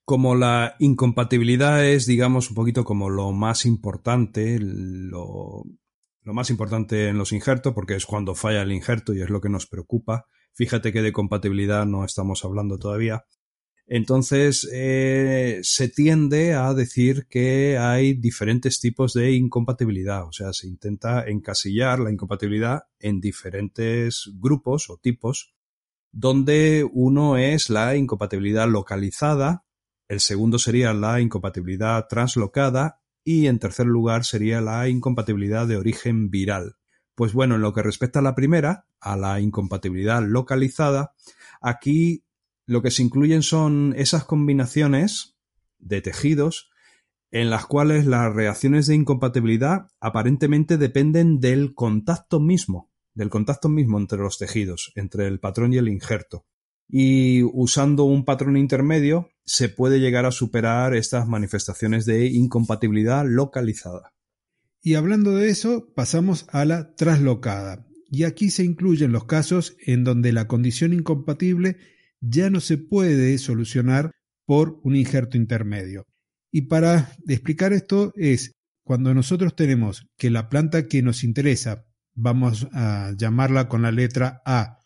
Como 0.05 0.33
la 0.33 0.73
incompatibilidad 0.79 1.85
es, 1.85 2.07
digamos, 2.07 2.49
un 2.49 2.55
poquito 2.55 2.83
como 2.83 3.11
lo 3.11 3.31
más 3.31 3.67
importante, 3.67 4.57
lo, 4.59 5.65
lo 6.23 6.33
más 6.33 6.49
importante 6.49 7.09
en 7.09 7.19
los 7.19 7.31
injertos, 7.31 7.75
porque 7.75 7.93
es 7.93 8.07
cuando 8.07 8.33
falla 8.33 8.63
el 8.63 8.71
injerto 8.71 9.13
y 9.13 9.21
es 9.21 9.29
lo 9.29 9.39
que 9.39 9.49
nos 9.49 9.67
preocupa, 9.67 10.25
Fíjate 10.53 10.93
que 10.93 11.01
de 11.01 11.11
compatibilidad 11.11 11.85
no 11.85 12.05
estamos 12.05 12.45
hablando 12.45 12.77
todavía. 12.77 13.25
Entonces, 13.85 14.69
eh, 14.71 15.59
se 15.61 15.89
tiende 15.89 16.53
a 16.53 16.73
decir 16.73 17.27
que 17.29 17.77
hay 17.77 18.13
diferentes 18.13 18.79
tipos 18.79 19.13
de 19.13 19.33
incompatibilidad, 19.33 20.25
o 20.25 20.31
sea, 20.31 20.53
se 20.53 20.67
intenta 20.67 21.27
encasillar 21.27 21.99
la 21.99 22.11
incompatibilidad 22.11 22.83
en 22.99 23.19
diferentes 23.19 24.31
grupos 24.35 24.89
o 24.89 24.97
tipos, 24.97 25.53
donde 26.13 26.87
uno 26.93 27.37
es 27.37 27.69
la 27.69 27.97
incompatibilidad 27.97 28.69
localizada, 28.69 29.65
el 30.07 30.21
segundo 30.21 30.59
sería 30.59 30.93
la 30.93 31.19
incompatibilidad 31.19 32.07
translocada 32.07 33.01
y 33.23 33.47
en 33.47 33.59
tercer 33.59 33.87
lugar 33.87 34.23
sería 34.23 34.61
la 34.61 34.87
incompatibilidad 34.87 35.67
de 35.67 35.77
origen 35.77 36.29
viral. 36.29 36.77
Pues 37.15 37.33
bueno, 37.33 37.55
en 37.55 37.61
lo 37.61 37.73
que 37.73 37.83
respecta 37.83 38.19
a 38.19 38.23
la 38.23 38.35
primera, 38.35 38.87
a 38.99 39.15
la 39.17 39.39
incompatibilidad 39.39 40.21
localizada, 40.23 41.13
aquí 41.61 42.23
lo 42.65 42.81
que 42.81 42.91
se 42.91 43.03
incluyen 43.03 43.43
son 43.43 43.93
esas 43.97 44.23
combinaciones 44.25 45.35
de 45.79 46.01
tejidos 46.01 46.69
en 47.33 47.49
las 47.49 47.65
cuales 47.65 48.05
las 48.05 48.33
reacciones 48.33 48.85
de 48.85 48.95
incompatibilidad 48.95 49.87
aparentemente 49.99 50.77
dependen 50.77 51.39
del 51.39 51.73
contacto 51.73 52.39
mismo, 52.39 52.91
del 53.15 53.29
contacto 53.29 53.69
mismo 53.69 53.97
entre 53.97 54.19
los 54.19 54.37
tejidos, 54.37 54.91
entre 54.95 55.27
el 55.27 55.39
patrón 55.39 55.73
y 55.73 55.77
el 55.77 55.87
injerto. 55.87 56.45
Y 56.87 57.41
usando 57.41 58.03
un 58.03 58.23
patrón 58.23 58.55
intermedio 58.55 59.31
se 59.45 59.67
puede 59.67 59.99
llegar 59.99 60.25
a 60.25 60.31
superar 60.31 60.95
estas 60.95 61.27
manifestaciones 61.27 62.05
de 62.05 62.27
incompatibilidad 62.27 63.25
localizada. 63.25 64.12
Y 64.85 64.95
hablando 64.95 65.33
de 65.33 65.47
eso, 65.47 65.93
pasamos 65.95 66.45
a 66.49 66.65
la 66.65 66.93
traslocada. 66.95 67.87
Y 68.11 68.25
aquí 68.25 68.49
se 68.49 68.65
incluyen 68.65 69.13
los 69.13 69.23
casos 69.23 69.77
en 69.85 70.03
donde 70.03 70.33
la 70.33 70.49
condición 70.49 70.91
incompatible 70.91 71.77
ya 72.19 72.49
no 72.49 72.59
se 72.59 72.77
puede 72.77 73.37
solucionar 73.37 74.11
por 74.45 74.81
un 74.83 74.97
injerto 74.97 75.37
intermedio. 75.37 76.05
Y 76.51 76.63
para 76.63 77.15
explicar 77.29 77.71
esto 77.71 78.11
es 78.17 78.51
cuando 78.83 79.13
nosotros 79.13 79.55
tenemos 79.55 80.05
que 80.17 80.29
la 80.29 80.49
planta 80.49 80.87
que 80.89 81.01
nos 81.01 81.23
interesa, 81.23 81.85
vamos 82.13 82.67
a 82.73 83.13
llamarla 83.17 83.69
con 83.69 83.83
la 83.83 83.91
letra 83.91 84.41
A, 84.45 84.79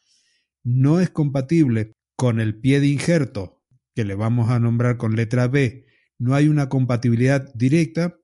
no 0.63 0.99
es 0.99 1.09
compatible 1.09 1.93
con 2.15 2.39
el 2.39 2.59
pie 2.59 2.79
de 2.79 2.87
injerto, 2.87 3.63
que 3.95 4.05
le 4.05 4.13
vamos 4.13 4.51
a 4.51 4.59
nombrar 4.59 4.97
con 4.97 5.15
letra 5.15 5.47
B, 5.47 5.87
no 6.19 6.35
hay 6.35 6.49
una 6.49 6.69
compatibilidad 6.69 7.51
directa, 7.55 8.15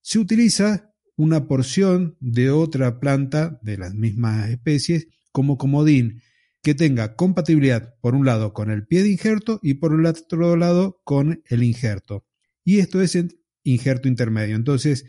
se 0.00 0.20
utiliza 0.20 0.87
una 1.18 1.48
porción 1.48 2.16
de 2.20 2.50
otra 2.50 3.00
planta 3.00 3.58
de 3.60 3.76
las 3.76 3.92
mismas 3.92 4.48
especies 4.50 5.08
como 5.32 5.58
comodín 5.58 6.22
que 6.62 6.76
tenga 6.76 7.16
compatibilidad 7.16 7.96
por 8.00 8.14
un 8.14 8.24
lado 8.24 8.52
con 8.52 8.70
el 8.70 8.86
pie 8.86 9.02
de 9.02 9.10
injerto 9.10 9.58
y 9.60 9.74
por 9.74 9.92
el 9.92 10.06
otro 10.06 10.56
lado 10.56 11.00
con 11.04 11.42
el 11.46 11.64
injerto. 11.64 12.24
Y 12.64 12.78
esto 12.78 13.02
es 13.02 13.16
el 13.16 13.40
injerto 13.64 14.06
intermedio. 14.06 14.54
Entonces 14.54 15.06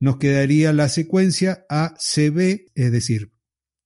nos 0.00 0.16
quedaría 0.16 0.72
la 0.72 0.88
secuencia 0.88 1.66
ACB, 1.68 2.70
es 2.74 2.90
decir, 2.90 3.32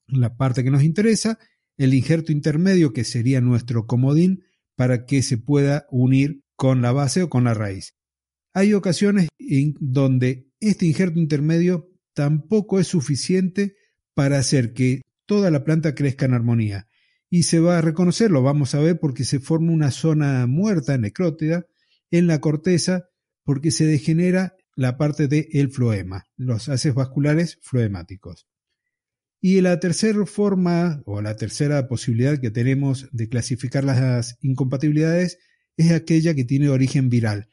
la 0.06 0.36
parte 0.36 0.62
que 0.62 0.70
nos 0.70 0.84
interesa, 0.84 1.40
el 1.76 1.92
injerto 1.92 2.30
intermedio 2.30 2.92
que 2.92 3.02
sería 3.02 3.40
nuestro 3.40 3.86
comodín 3.86 4.44
para 4.76 5.06
que 5.06 5.22
se 5.22 5.38
pueda 5.38 5.86
unir 5.90 6.44
con 6.54 6.82
la 6.82 6.92
base 6.92 7.24
o 7.24 7.28
con 7.28 7.42
la 7.42 7.54
raíz. 7.54 7.96
Hay 8.52 8.74
ocasiones 8.74 9.26
en 9.40 9.74
donde 9.80 10.53
este 10.68 10.86
injerto 10.86 11.18
intermedio 11.18 11.90
tampoco 12.14 12.78
es 12.78 12.86
suficiente 12.86 13.76
para 14.14 14.38
hacer 14.38 14.72
que 14.72 15.02
toda 15.26 15.50
la 15.50 15.64
planta 15.64 15.94
crezca 15.94 16.26
en 16.26 16.34
armonía. 16.34 16.88
Y 17.30 17.44
se 17.44 17.58
va 17.58 17.78
a 17.78 17.80
reconocer, 17.80 18.30
lo 18.30 18.42
vamos 18.42 18.74
a 18.74 18.80
ver, 18.80 18.98
porque 19.00 19.24
se 19.24 19.40
forma 19.40 19.72
una 19.72 19.90
zona 19.90 20.46
muerta, 20.46 20.96
necrótida, 20.98 21.66
en 22.10 22.26
la 22.26 22.40
corteza, 22.40 23.08
porque 23.44 23.70
se 23.70 23.86
degenera 23.86 24.54
la 24.76 24.96
parte 24.96 25.28
del 25.28 25.48
el 25.52 25.70
floema, 25.70 26.26
los 26.36 26.68
haces 26.68 26.94
vasculares 26.94 27.58
floemáticos. 27.62 28.46
Y 29.40 29.60
la 29.60 29.78
tercera 29.78 30.24
forma 30.26 31.02
o 31.04 31.20
la 31.20 31.36
tercera 31.36 31.86
posibilidad 31.86 32.38
que 32.38 32.50
tenemos 32.50 33.08
de 33.12 33.28
clasificar 33.28 33.84
las 33.84 34.38
incompatibilidades 34.40 35.38
es 35.76 35.92
aquella 35.92 36.34
que 36.34 36.44
tiene 36.44 36.68
origen 36.68 37.10
viral. 37.10 37.50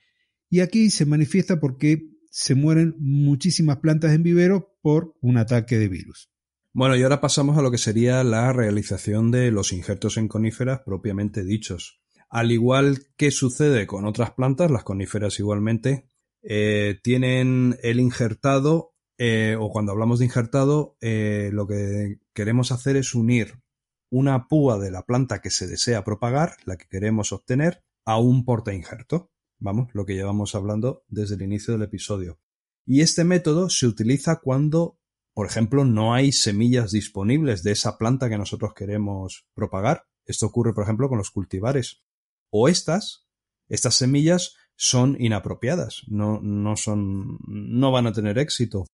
Y 0.49 0.59
aquí 0.61 0.89
se 0.89 1.05
manifiesta 1.05 1.59
porque 1.59 2.07
se 2.31 2.55
mueren 2.55 2.95
muchísimas 2.97 3.77
plantas 3.77 4.13
en 4.13 4.23
vivero 4.23 4.77
por 4.81 5.13
un 5.21 5.37
ataque 5.37 5.77
de 5.77 5.89
virus. 5.89 6.31
Bueno, 6.73 6.95
y 6.95 7.03
ahora 7.03 7.19
pasamos 7.19 7.57
a 7.57 7.61
lo 7.61 7.69
que 7.69 7.77
sería 7.77 8.23
la 8.23 8.53
realización 8.53 9.29
de 9.29 9.51
los 9.51 9.73
injertos 9.73 10.15
en 10.15 10.29
coníferas 10.29 10.79
propiamente 10.85 11.43
dichos. 11.43 12.01
Al 12.29 12.53
igual 12.53 13.07
que 13.17 13.29
sucede 13.29 13.85
con 13.85 14.05
otras 14.05 14.31
plantas, 14.31 14.71
las 14.71 14.85
coníferas 14.85 15.37
igualmente 15.39 16.07
eh, 16.41 16.97
tienen 17.03 17.77
el 17.83 17.99
injertado, 17.99 18.95
eh, 19.17 19.57
o 19.59 19.69
cuando 19.69 19.91
hablamos 19.91 20.19
de 20.19 20.25
injertado, 20.25 20.95
eh, 21.01 21.49
lo 21.51 21.67
que 21.67 22.19
queremos 22.33 22.71
hacer 22.71 22.95
es 22.95 23.13
unir 23.13 23.61
una 24.09 24.47
púa 24.47 24.79
de 24.79 24.91
la 24.91 25.05
planta 25.05 25.41
que 25.41 25.49
se 25.49 25.67
desea 25.67 26.05
propagar, 26.05 26.55
la 26.63 26.77
que 26.77 26.87
queremos 26.87 27.33
obtener, 27.33 27.83
a 28.05 28.17
un 28.17 28.45
porta 28.45 28.73
injerto. 28.73 29.30
Vamos, 29.61 29.87
lo 29.93 30.05
que 30.05 30.15
llevamos 30.15 30.53
hablando 30.55 31.05
desde 31.07 31.35
el 31.35 31.43
inicio 31.43 31.73
del 31.73 31.83
episodio. 31.83 32.39
Y 32.85 32.99
este 32.99 33.23
método 33.23 33.69
se 33.69 33.87
utiliza 33.87 34.41
cuando 34.41 34.97
por 35.33 35.47
ejemplo, 35.47 35.85
no 35.85 36.13
hay 36.13 36.31
semillas 36.31 36.91
disponibles 36.91 37.63
de 37.63 37.71
esa 37.71 37.97
planta 37.97 38.29
que 38.29 38.37
nosotros 38.37 38.73
queremos 38.73 39.45
propagar. 39.53 40.05
Esto 40.25 40.45
ocurre, 40.45 40.73
por 40.73 40.83
ejemplo, 40.83 41.07
con 41.07 41.17
los 41.17 41.31
cultivares. 41.31 42.03
O 42.49 42.67
estas, 42.67 43.27
estas 43.69 43.95
semillas 43.95 44.55
son 44.75 45.15
inapropiadas, 45.19 46.01
no, 46.07 46.41
no 46.41 46.75
son, 46.75 47.39
no 47.47 47.91
van 47.91 48.07
a 48.07 48.13
tener 48.13 48.37
éxito. 48.39 48.85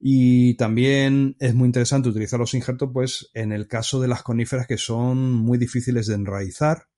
Y 0.00 0.56
también 0.56 1.36
es 1.38 1.54
muy 1.54 1.66
interesante 1.66 2.08
utilizar 2.08 2.40
los 2.40 2.54
injertos, 2.54 2.90
pues, 2.92 3.30
en 3.34 3.52
el 3.52 3.68
caso 3.68 4.00
de 4.00 4.08
las 4.08 4.22
coníferas 4.22 4.66
que 4.66 4.78
son 4.78 5.32
muy 5.32 5.58
difíciles 5.58 6.06
de 6.06 6.14
enraizar 6.14 6.88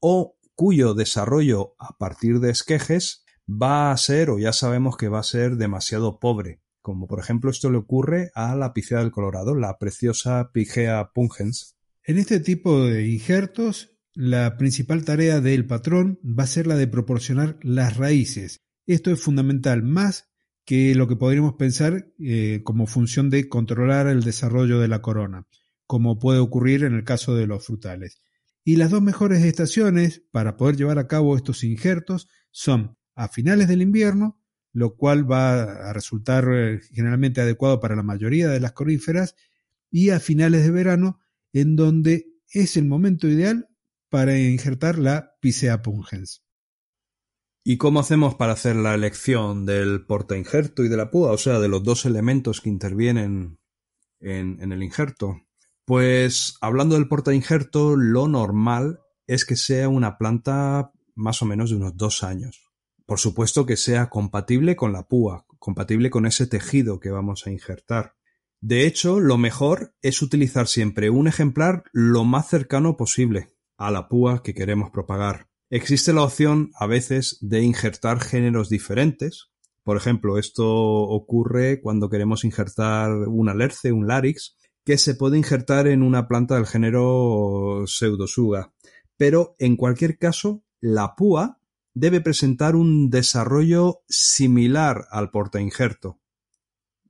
o 0.00 0.36
cuyo 0.58 0.94
desarrollo 0.94 1.76
a 1.78 1.96
partir 1.96 2.40
de 2.40 2.50
esquejes 2.50 3.24
va 3.48 3.92
a 3.92 3.96
ser, 3.96 4.28
o 4.30 4.40
ya 4.40 4.52
sabemos 4.52 4.96
que 4.96 5.08
va 5.08 5.20
a 5.20 5.22
ser 5.22 5.54
demasiado 5.56 6.18
pobre 6.18 6.60
como 6.88 7.06
por 7.06 7.20
ejemplo 7.20 7.50
esto 7.50 7.70
le 7.70 7.76
ocurre 7.76 8.30
a 8.34 8.56
la 8.56 8.72
picea 8.72 9.00
del 9.00 9.10
Colorado, 9.10 9.54
la 9.54 9.76
preciosa 9.76 10.50
Pigea 10.54 11.10
pungens. 11.12 11.76
En 12.02 12.16
este 12.16 12.40
tipo 12.40 12.86
de 12.86 13.06
injertos, 13.06 13.98
la 14.14 14.56
principal 14.56 15.04
tarea 15.04 15.42
del 15.42 15.66
patrón 15.66 16.18
va 16.24 16.44
a 16.44 16.46
ser 16.46 16.66
la 16.66 16.76
de 16.76 16.86
proporcionar 16.86 17.58
las 17.60 17.98
raíces. 17.98 18.62
Esto 18.86 19.10
es 19.10 19.20
fundamental, 19.20 19.82
más 19.82 20.30
que 20.64 20.94
lo 20.94 21.08
que 21.08 21.16
podríamos 21.16 21.56
pensar 21.56 22.10
eh, 22.18 22.62
como 22.64 22.86
función 22.86 23.28
de 23.28 23.50
controlar 23.50 24.06
el 24.06 24.22
desarrollo 24.22 24.80
de 24.80 24.88
la 24.88 25.02
corona, 25.02 25.46
como 25.86 26.18
puede 26.18 26.38
ocurrir 26.38 26.84
en 26.84 26.94
el 26.94 27.04
caso 27.04 27.34
de 27.34 27.46
los 27.46 27.66
frutales. 27.66 28.22
Y 28.64 28.76
las 28.76 28.90
dos 28.90 29.02
mejores 29.02 29.42
estaciones 29.44 30.22
para 30.30 30.56
poder 30.56 30.76
llevar 30.76 30.98
a 30.98 31.06
cabo 31.06 31.36
estos 31.36 31.64
injertos 31.64 32.28
son 32.50 32.96
a 33.14 33.28
finales 33.28 33.68
del 33.68 33.82
invierno 33.82 34.38
lo 34.72 34.96
cual 34.96 35.30
va 35.30 35.62
a 35.62 35.92
resultar 35.92 36.46
eh, 36.52 36.80
generalmente 36.92 37.40
adecuado 37.40 37.80
para 37.80 37.96
la 37.96 38.02
mayoría 38.02 38.48
de 38.48 38.60
las 38.60 38.72
coníferas, 38.72 39.34
y 39.90 40.10
a 40.10 40.20
finales 40.20 40.64
de 40.64 40.70
verano, 40.70 41.18
en 41.52 41.74
donde 41.74 42.26
es 42.52 42.76
el 42.76 42.84
momento 42.84 43.26
ideal 43.26 43.68
para 44.10 44.38
injertar 44.38 44.98
la 44.98 45.36
Picea 45.40 45.82
pungens. 45.82 46.44
¿Y 47.64 47.76
cómo 47.76 48.00
hacemos 48.00 48.34
para 48.34 48.52
hacer 48.52 48.76
la 48.76 48.94
elección 48.94 49.66
del 49.66 50.06
porta 50.06 50.36
injerto 50.36 50.84
y 50.84 50.88
de 50.88 50.96
la 50.96 51.10
púa? 51.10 51.32
O 51.32 51.38
sea, 51.38 51.58
de 51.58 51.68
los 51.68 51.82
dos 51.82 52.06
elementos 52.06 52.60
que 52.60 52.68
intervienen 52.68 53.58
en, 54.20 54.58
en 54.60 54.72
el 54.72 54.82
injerto. 54.82 55.42
Pues 55.88 56.58
hablando 56.60 56.96
del 56.96 57.08
porta 57.08 57.32
injerto, 57.32 57.96
lo 57.96 58.28
normal 58.28 59.00
es 59.26 59.46
que 59.46 59.56
sea 59.56 59.88
una 59.88 60.18
planta 60.18 60.92
más 61.14 61.40
o 61.40 61.46
menos 61.46 61.70
de 61.70 61.76
unos 61.76 61.96
dos 61.96 62.22
años. 62.22 62.60
Por 63.06 63.18
supuesto 63.18 63.64
que 63.64 63.78
sea 63.78 64.10
compatible 64.10 64.76
con 64.76 64.92
la 64.92 65.08
púa, 65.08 65.46
compatible 65.58 66.10
con 66.10 66.26
ese 66.26 66.46
tejido 66.46 67.00
que 67.00 67.08
vamos 67.08 67.46
a 67.46 67.50
injertar. 67.50 68.16
De 68.60 68.86
hecho, 68.86 69.18
lo 69.18 69.38
mejor 69.38 69.94
es 70.02 70.20
utilizar 70.20 70.66
siempre 70.68 71.08
un 71.08 71.26
ejemplar 71.26 71.84
lo 71.94 72.24
más 72.24 72.48
cercano 72.50 72.98
posible 72.98 73.48
a 73.78 73.90
la 73.90 74.08
púa 74.08 74.42
que 74.42 74.52
queremos 74.52 74.90
propagar. 74.90 75.48
Existe 75.70 76.12
la 76.12 76.24
opción 76.24 76.70
a 76.78 76.86
veces 76.86 77.38
de 77.40 77.62
injertar 77.62 78.20
géneros 78.20 78.68
diferentes. 78.68 79.48
Por 79.84 79.96
ejemplo, 79.96 80.36
esto 80.36 80.68
ocurre 80.68 81.80
cuando 81.80 82.10
queremos 82.10 82.44
injertar 82.44 83.10
un 83.10 83.48
alerce, 83.48 83.90
un 83.90 84.06
larix, 84.06 84.54
que 84.88 84.96
se 84.96 85.14
puede 85.14 85.36
injertar 85.36 85.86
en 85.86 86.02
una 86.02 86.28
planta 86.28 86.54
del 86.54 86.64
género 86.64 87.84
pseudosuga. 87.86 88.72
Pero 89.18 89.54
en 89.58 89.76
cualquier 89.76 90.16
caso, 90.16 90.64
la 90.80 91.14
púa 91.14 91.60
debe 91.92 92.22
presentar 92.22 92.74
un 92.74 93.10
desarrollo 93.10 94.00
similar 94.08 95.04
al 95.10 95.30
portainjerto. 95.30 96.22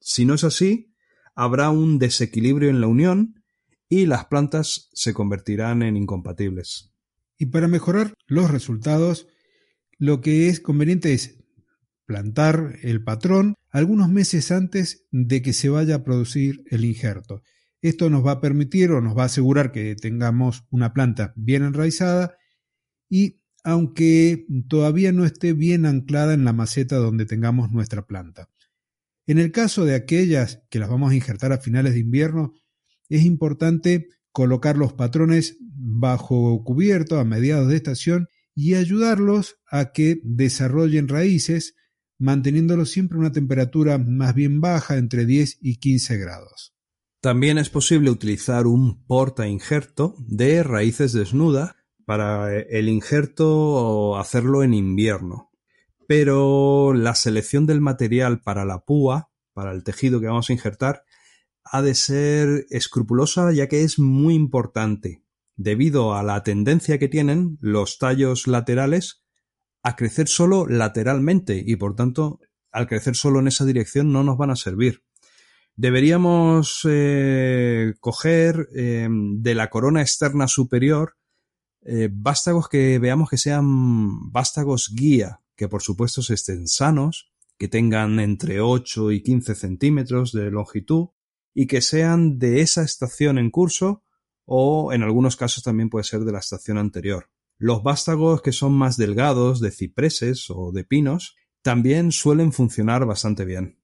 Si 0.00 0.24
no 0.24 0.34
es 0.34 0.42
así, 0.42 0.92
habrá 1.36 1.70
un 1.70 2.00
desequilibrio 2.00 2.68
en 2.68 2.80
la 2.80 2.88
unión 2.88 3.44
y 3.88 4.06
las 4.06 4.24
plantas 4.24 4.90
se 4.92 5.14
convertirán 5.14 5.84
en 5.84 5.96
incompatibles. 5.96 6.92
Y 7.38 7.46
para 7.46 7.68
mejorar 7.68 8.12
los 8.26 8.50
resultados, 8.50 9.28
lo 9.98 10.20
que 10.20 10.48
es 10.48 10.58
conveniente 10.58 11.12
es 11.12 11.44
plantar 12.06 12.74
el 12.82 13.04
patrón 13.04 13.54
algunos 13.70 14.08
meses 14.08 14.50
antes 14.50 15.06
de 15.12 15.42
que 15.42 15.52
se 15.52 15.68
vaya 15.68 15.94
a 15.94 16.02
producir 16.02 16.64
el 16.72 16.84
injerto. 16.84 17.44
Esto 17.80 18.10
nos 18.10 18.26
va 18.26 18.32
a 18.32 18.40
permitir 18.40 18.90
o 18.90 19.00
nos 19.00 19.16
va 19.16 19.22
a 19.22 19.26
asegurar 19.26 19.72
que 19.72 19.94
tengamos 19.94 20.64
una 20.70 20.92
planta 20.92 21.32
bien 21.36 21.62
enraizada 21.62 22.36
y 23.08 23.40
aunque 23.64 24.46
todavía 24.68 25.12
no 25.12 25.24
esté 25.24 25.52
bien 25.52 25.86
anclada 25.86 26.34
en 26.34 26.44
la 26.44 26.52
maceta 26.52 26.96
donde 26.96 27.26
tengamos 27.26 27.70
nuestra 27.70 28.06
planta. 28.06 28.48
En 29.26 29.38
el 29.38 29.52
caso 29.52 29.84
de 29.84 29.94
aquellas 29.94 30.62
que 30.70 30.78
las 30.78 30.88
vamos 30.88 31.12
a 31.12 31.14
injertar 31.14 31.52
a 31.52 31.58
finales 31.58 31.92
de 31.92 32.00
invierno, 32.00 32.54
es 33.08 33.24
importante 33.24 34.08
colocar 34.32 34.76
los 34.76 34.94
patrones 34.94 35.58
bajo 35.60 36.62
cubierto 36.64 37.18
a 37.18 37.24
mediados 37.24 37.68
de 37.68 37.76
estación 37.76 38.28
y 38.54 38.74
ayudarlos 38.74 39.56
a 39.70 39.92
que 39.92 40.20
desarrollen 40.24 41.08
raíces, 41.08 41.74
manteniéndolos 42.18 42.90
siempre 42.90 43.16
a 43.16 43.20
una 43.20 43.32
temperatura 43.32 43.98
más 43.98 44.34
bien 44.34 44.60
baja, 44.60 44.96
entre 44.96 45.26
10 45.26 45.58
y 45.60 45.76
15 45.76 46.16
grados. 46.18 46.77
También 47.20 47.58
es 47.58 47.68
posible 47.68 48.10
utilizar 48.10 48.68
un 48.68 49.04
porta 49.04 49.48
injerto 49.48 50.14
de 50.18 50.62
raíces 50.62 51.12
desnudas 51.12 51.74
para 52.06 52.56
el 52.56 52.88
injerto 52.88 54.16
hacerlo 54.16 54.62
en 54.62 54.72
invierno. 54.72 55.50
Pero 56.06 56.94
la 56.94 57.16
selección 57.16 57.66
del 57.66 57.80
material 57.80 58.40
para 58.40 58.64
la 58.64 58.84
púa, 58.84 59.30
para 59.52 59.72
el 59.72 59.82
tejido 59.82 60.20
que 60.20 60.28
vamos 60.28 60.48
a 60.48 60.52
injertar, 60.52 61.02
ha 61.64 61.82
de 61.82 61.96
ser 61.96 62.66
escrupulosa 62.70 63.52
ya 63.52 63.66
que 63.66 63.82
es 63.82 63.98
muy 63.98 64.34
importante, 64.34 65.24
debido 65.56 66.14
a 66.14 66.22
la 66.22 66.44
tendencia 66.44 67.00
que 67.00 67.08
tienen 67.08 67.58
los 67.60 67.98
tallos 67.98 68.46
laterales 68.46 69.24
a 69.82 69.96
crecer 69.96 70.28
solo 70.28 70.66
lateralmente 70.68 71.62
y 71.66 71.74
por 71.74 71.96
tanto 71.96 72.38
al 72.70 72.86
crecer 72.86 73.16
solo 73.16 73.40
en 73.40 73.48
esa 73.48 73.64
dirección 73.64 74.12
no 74.12 74.22
nos 74.22 74.38
van 74.38 74.50
a 74.50 74.56
servir. 74.56 75.02
Deberíamos 75.78 76.80
eh, 76.90 77.94
coger 78.00 78.68
eh, 78.74 79.06
de 79.08 79.54
la 79.54 79.70
corona 79.70 80.00
externa 80.02 80.48
superior 80.48 81.14
eh, 81.82 82.08
vástagos 82.12 82.68
que 82.68 82.98
veamos 82.98 83.30
que 83.30 83.38
sean 83.38 84.32
vástagos 84.32 84.92
guía, 84.92 85.40
que 85.54 85.68
por 85.68 85.80
supuesto 85.80 86.20
estén 86.20 86.66
sanos, 86.66 87.30
que 87.56 87.68
tengan 87.68 88.18
entre 88.18 88.60
8 88.60 89.12
y 89.12 89.22
15 89.22 89.54
centímetros 89.54 90.32
de 90.32 90.50
longitud 90.50 91.10
y 91.54 91.68
que 91.68 91.80
sean 91.80 92.40
de 92.40 92.60
esa 92.60 92.82
estación 92.82 93.38
en 93.38 93.50
curso 93.50 94.02
o 94.46 94.92
en 94.92 95.04
algunos 95.04 95.36
casos 95.36 95.62
también 95.62 95.90
puede 95.90 96.02
ser 96.02 96.24
de 96.24 96.32
la 96.32 96.40
estación 96.40 96.78
anterior. 96.78 97.30
Los 97.56 97.84
vástagos 97.84 98.42
que 98.42 98.50
son 98.50 98.72
más 98.72 98.96
delgados, 98.96 99.60
de 99.60 99.70
cipreses 99.70 100.46
o 100.50 100.72
de 100.72 100.82
pinos, 100.82 101.36
también 101.62 102.10
suelen 102.10 102.52
funcionar 102.52 103.06
bastante 103.06 103.44
bien. 103.44 103.77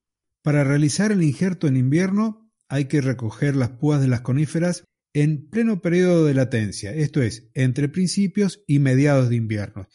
Para 0.45 0.63
realizar 0.63 1.11
el 1.11 1.23
injerto 1.23 1.69
en 1.69 1.79
invierno 1.79 2.53
hay 2.69 2.85
que 2.85 3.01
recoger 3.01 3.57
las 3.57 3.71
púas 3.71 4.03
de 4.03 4.09
las 4.09 4.21
coníferas 4.21 4.85
en 5.15 5.49
pleno 5.49 5.81
periodo 5.81 6.27
de 6.27 6.35
latencia, 6.35 6.93
esto 6.93 7.23
es, 7.23 7.49
entre 7.55 7.89
principios 7.89 8.63
y 8.67 8.79
mediados 8.79 9.31
de 9.31 9.37
invierno. 9.37 9.89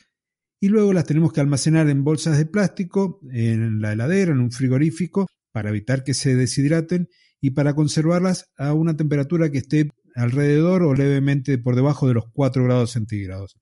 Y 0.60 0.70
luego 0.70 0.92
las 0.92 1.06
tenemos 1.06 1.34
que 1.34 1.42
almacenar 1.42 1.88
en 1.88 2.04
bolsas 2.04 2.40
de 2.40 2.48
plástico, 2.48 3.20
en 3.32 3.80
la 3.80 3.94
heladera, 3.94 4.32
en 4.32 4.40
un 4.40 4.52
frigorífico, 4.52 5.28
para 5.52 5.70
evitar 5.70 6.04
que 6.04 6.16
se 6.16 6.36
deshidraten 6.36 7.10
y 7.40 7.52
para 7.52 7.76
conservarlas 7.76 8.46
a 8.58 8.74
una 8.74 8.98
temperatura 8.98 9.52
que 9.52 9.60
esté 9.60 9.92
alrededor 10.16 10.82
o 10.82 10.96
levemente 10.96 11.60
por 11.60 11.76
debajo 11.76 12.08
de 12.08 12.16
los 12.16 12.26
4 12.34 12.64
grados 12.64 12.92
centígrados. 12.92 13.56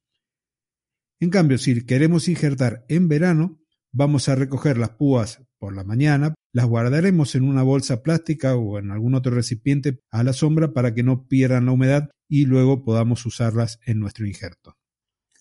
En 1.20 1.32
cambio, 1.32 1.58
si 1.58 1.86
queremos 1.86 2.30
injertar 2.30 2.86
en 2.88 3.10
verano, 3.10 3.60
vamos 3.92 4.30
a 4.30 4.36
recoger 4.36 4.78
las 4.78 4.92
púas 4.92 5.44
por 5.58 5.76
la 5.76 5.84
mañana, 5.84 6.34
las 6.54 6.66
guardaremos 6.66 7.36
en 7.36 7.44
una 7.44 7.64
bolsa 7.64 8.02
plástica 8.02 8.56
o 8.56 8.80
en 8.80 8.92
algún 8.92 9.16
otro 9.16 9.34
recipiente 9.34 10.02
a 10.12 10.24
la 10.24 10.34
sombra 10.34 10.74
para 10.74 10.94
que 10.94 11.04
no 11.04 11.28
pierdan 11.28 11.66
la 11.66 11.72
humedad 11.72 12.10
y 12.28 12.46
luego 12.46 12.84
podamos 12.84 13.26
usarlas 13.26 13.80
en 13.86 14.00
nuestro 14.00 14.26
injerto. 14.26 14.78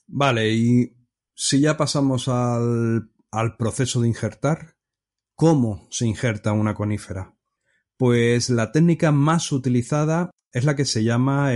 Vale, 0.07 0.53
y 0.53 0.97
si 1.35 1.61
ya 1.61 1.77
pasamos 1.77 2.29
al, 2.29 3.11
proceso 3.59 4.01
de 4.01 4.09
injertar, 4.09 4.77
¿cómo 5.35 5.87
se 5.91 6.07
injerta 6.07 6.53
una 6.53 6.75
conífera? 6.75 7.37
Pues 7.97 8.51
la 8.51 8.73
técnica 8.73 9.13
más 9.13 9.53
utilizada 9.53 10.31
es 10.53 10.65
la 10.65 10.77
que 10.77 10.85
se 10.85 11.05
llama 11.05 11.53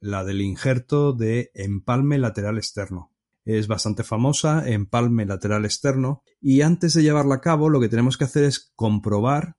la 0.00 0.24
del 0.24 0.40
injerto 0.40 1.12
de 1.12 1.50
empalme 1.54 2.18
lateral 2.18 2.58
externo. 2.58 3.09
Es 3.44 3.68
bastante 3.68 4.04
famosa, 4.04 4.68
empalme 4.68 5.26
lateral 5.26 5.64
externo, 5.64 6.22
y 6.40 6.60
antes 6.60 6.94
de 6.94 7.02
llevarla 7.02 7.36
a 7.36 7.40
cabo 7.40 7.68
lo 7.68 7.80
que 7.80 7.88
tenemos 7.88 8.16
que 8.18 8.24
hacer 8.24 8.44
es 8.44 8.72
comprobar 8.76 9.56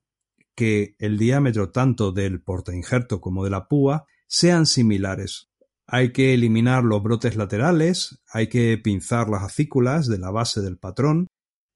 que 0.54 0.96
el 0.98 1.18
diámetro 1.18 1.70
tanto 1.70 2.12
del 2.12 2.42
injerto 2.72 3.20
como 3.20 3.44
de 3.44 3.50
la 3.50 3.68
púa 3.68 4.06
sean 4.26 4.66
similares. 4.66 5.50
Hay 5.86 6.12
que 6.12 6.34
eliminar 6.34 6.84
los 6.84 7.02
brotes 7.02 7.36
laterales, 7.36 8.22
hay 8.32 8.48
que 8.48 8.78
pinzar 8.78 9.28
las 9.28 9.42
acículas 9.42 10.06
de 10.06 10.18
la 10.18 10.30
base 10.30 10.60
del 10.60 10.78
patrón, 10.78 11.26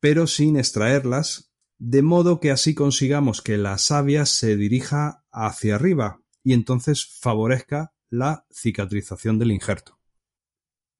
pero 0.01 0.27
sin 0.27 0.57
extraerlas, 0.57 1.53
de 1.79 2.03
modo 2.03 2.41
que 2.41 2.51
así 2.51 2.75
consigamos 2.75 3.43
que 3.43 3.59
la 3.59 3.77
savia 3.79 4.25
se 4.25 4.57
dirija 4.57 5.25
hacia 5.31 5.75
arriba 5.75 6.21
y 6.43 6.53
entonces 6.53 7.07
favorezca 7.21 7.93
la 8.09 8.47
cicatrización 8.51 9.39
del 9.39 9.51
injerto. 9.51 9.96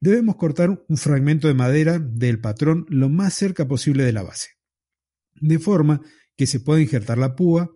Debemos 0.01 0.37
cortar 0.37 0.85
un 0.89 0.97
fragmento 0.97 1.49
de 1.49 1.55
madera 1.55 1.99
del 1.99 2.41
patrón 2.41 2.87
lo 2.89 3.09
más 3.09 3.35
cerca 3.35 3.67
posible 3.67 4.05
de 4.05 4.13
la 4.13 4.23
base, 4.23 4.51
de 5.35 5.59
forma 5.59 6.03
que 6.37 6.47
se 6.47 6.61
pueda 6.61 6.81
injertar 6.81 7.19
la 7.19 7.35
púa 7.35 7.71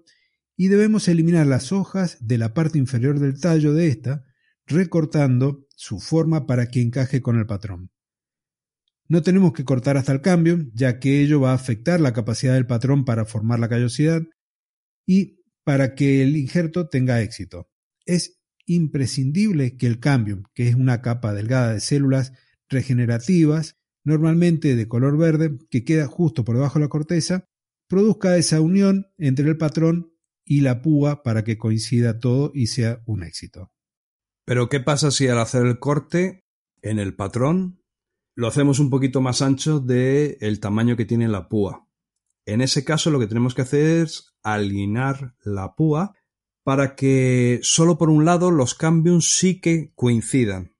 y 0.56 0.68
debemos 0.68 1.08
eliminar 1.08 1.46
las 1.46 1.72
hojas 1.72 2.18
de 2.20 2.36
la 2.36 2.52
parte 2.52 2.78
inferior 2.78 3.18
del 3.18 3.40
tallo 3.40 3.72
de 3.72 3.88
esta, 3.88 4.24
recortando 4.66 5.66
su 5.74 5.98
forma 5.98 6.46
para 6.46 6.68
que 6.68 6.82
encaje 6.82 7.22
con 7.22 7.38
el 7.38 7.46
patrón. 7.46 7.90
No 9.08 9.22
tenemos 9.22 9.54
que 9.54 9.64
cortar 9.64 9.96
hasta 9.96 10.12
el 10.12 10.20
cambio, 10.20 10.58
ya 10.74 11.00
que 11.00 11.22
ello 11.22 11.40
va 11.40 11.52
a 11.52 11.54
afectar 11.54 12.00
la 12.00 12.12
capacidad 12.12 12.54
del 12.54 12.66
patrón 12.66 13.04
para 13.04 13.24
formar 13.24 13.58
la 13.58 13.68
callosidad 13.68 14.22
y 15.06 15.42
para 15.64 15.94
que 15.94 16.22
el 16.22 16.36
injerto 16.36 16.88
tenga 16.88 17.22
éxito. 17.22 17.70
Es 18.04 18.39
imprescindible 18.74 19.76
que 19.76 19.86
el 19.86 20.00
cambio, 20.00 20.42
que 20.54 20.68
es 20.68 20.74
una 20.74 21.02
capa 21.02 21.34
delgada 21.34 21.74
de 21.74 21.80
células 21.80 22.32
regenerativas, 22.68 23.76
normalmente 24.04 24.76
de 24.76 24.88
color 24.88 25.18
verde, 25.18 25.58
que 25.70 25.84
queda 25.84 26.06
justo 26.06 26.44
por 26.44 26.56
debajo 26.56 26.78
de 26.78 26.84
la 26.84 26.88
corteza, 26.88 27.44
produzca 27.88 28.36
esa 28.36 28.60
unión 28.60 29.08
entre 29.18 29.48
el 29.48 29.56
patrón 29.56 30.14
y 30.44 30.60
la 30.60 30.82
púa 30.82 31.22
para 31.22 31.44
que 31.44 31.58
coincida 31.58 32.18
todo 32.18 32.52
y 32.54 32.68
sea 32.68 33.02
un 33.06 33.24
éxito. 33.24 33.72
Pero 34.44 34.68
¿qué 34.68 34.80
pasa 34.80 35.10
si 35.10 35.28
al 35.28 35.38
hacer 35.38 35.66
el 35.66 35.78
corte 35.78 36.44
en 36.82 36.98
el 36.98 37.14
patrón 37.14 37.82
lo 38.34 38.46
hacemos 38.46 38.78
un 38.78 38.90
poquito 38.90 39.20
más 39.20 39.42
ancho 39.42 39.80
del 39.80 40.36
el 40.40 40.60
tamaño 40.60 40.96
que 40.96 41.04
tiene 41.04 41.28
la 41.28 41.48
púa? 41.48 41.86
En 42.46 42.60
ese 42.60 42.84
caso 42.84 43.10
lo 43.10 43.18
que 43.18 43.26
tenemos 43.26 43.54
que 43.54 43.62
hacer 43.62 44.02
es 44.02 44.34
alinear 44.42 45.34
la 45.44 45.74
púa 45.74 46.14
para 46.62 46.94
que 46.94 47.60
solo 47.62 47.98
por 47.98 48.10
un 48.10 48.24
lado 48.24 48.50
los 48.50 48.74
cambios 48.74 49.34
sí 49.34 49.60
que 49.60 49.92
coincidan, 49.94 50.74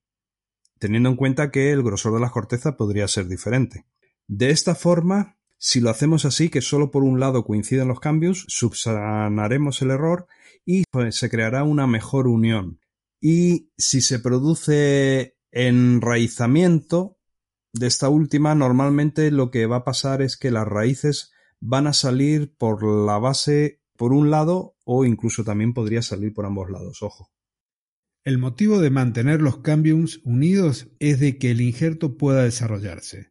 teniendo 0.79 1.09
en 1.09 1.16
cuenta 1.16 1.51
que 1.51 1.73
el 1.73 1.83
grosor 1.83 2.14
de 2.14 2.21
la 2.21 2.31
corteza 2.31 2.77
podría 2.77 3.09
ser 3.09 3.27
diferente. 3.29 3.87
De 4.27 4.51
esta 4.51 4.75
forma 4.75 5.37
si 5.62 5.81
lo 5.81 5.90
hacemos 5.90 6.25
así, 6.25 6.49
que 6.49 6.62
solo 6.62 6.90
por 6.90 7.05
un 7.05 7.21
lado 7.21 7.45
coinciden 7.45 7.87
los 7.87 8.01
cambios, 8.01 8.47
subsanaremos 8.49 9.83
el 9.83 9.90
error 9.90 10.27
y 10.64 10.85
pues, 10.90 11.16
se 11.16 11.29
creará 11.29 11.64
una 11.64 11.87
mejor 11.87 12.29
unión. 12.29 12.81
Y 13.21 13.71
si 13.77 14.01
se 14.01 14.21
produce 14.21 15.37
enraizamiento 15.51 17.19
de 17.75 17.88
esta 17.88 18.09
última, 18.09 18.55
normalmente 18.55 19.31
lo 19.31 19.51
que 19.51 19.66
va 19.66 19.77
a 19.77 19.85
pasar 19.85 20.23
es 20.23 20.38
que 20.38 20.51
las 20.51 20.66
raíces 20.66 21.31
van 21.61 21.87
a 21.87 21.93
salir 21.93 22.55
por 22.57 22.83
la 22.83 23.19
base 23.19 23.80
por 24.01 24.13
un 24.13 24.31
lado 24.31 24.75
o 24.85 25.05
incluso 25.05 25.45
también 25.45 25.75
podría 25.75 26.01
salir 26.03 26.33
por 26.33 26.47
ambos 26.47 26.71
lados, 26.71 27.03
ojo. 27.03 27.31
El 28.25 28.39
motivo 28.39 28.81
de 28.81 28.91
mantener 28.91 29.41
los 29.41 29.59
cambiums 29.59 30.21
unidos 30.25 30.89
es 30.99 31.21
de 31.21 31.39
que 31.39 31.53
el 31.53 31.61
injerto 31.61 32.17
pueda 32.17 32.43
desarrollarse 32.43 33.31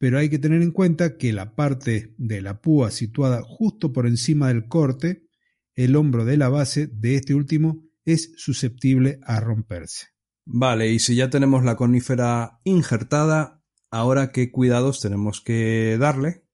pero 0.00 0.18
hay 0.18 0.30
que 0.30 0.38
tener 0.38 0.62
en 0.62 0.70
cuenta 0.70 1.18
que 1.18 1.30
la 1.34 1.54
parte 1.54 2.14
de 2.16 2.40
la 2.40 2.62
púa 2.62 2.90
situada 2.90 3.42
justo 3.42 3.92
por 3.92 4.06
encima 4.06 4.48
del 4.48 4.66
corte, 4.66 5.26
el 5.74 5.94
hombro 5.94 6.24
de 6.24 6.38
la 6.38 6.48
base 6.48 6.86
de 6.86 7.16
este 7.16 7.34
último, 7.34 7.84
es 8.06 8.32
susceptible 8.36 9.20
a 9.24 9.40
romperse. 9.40 10.06
Vale, 10.46 10.90
y 10.90 11.00
si 11.00 11.16
ya 11.16 11.28
tenemos 11.28 11.64
la 11.64 11.76
conífera 11.76 12.60
injertada, 12.64 13.62
ahora 13.90 14.32
qué 14.32 14.50
cuidados 14.50 15.02
tenemos 15.02 15.42
que 15.42 15.98
darle, 16.00 16.46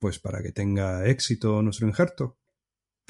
pues 0.00 0.18
para 0.18 0.42
que 0.42 0.50
tenga 0.50 1.06
éxito 1.06 1.62
nuestro 1.62 1.86
injerto. 1.86 2.39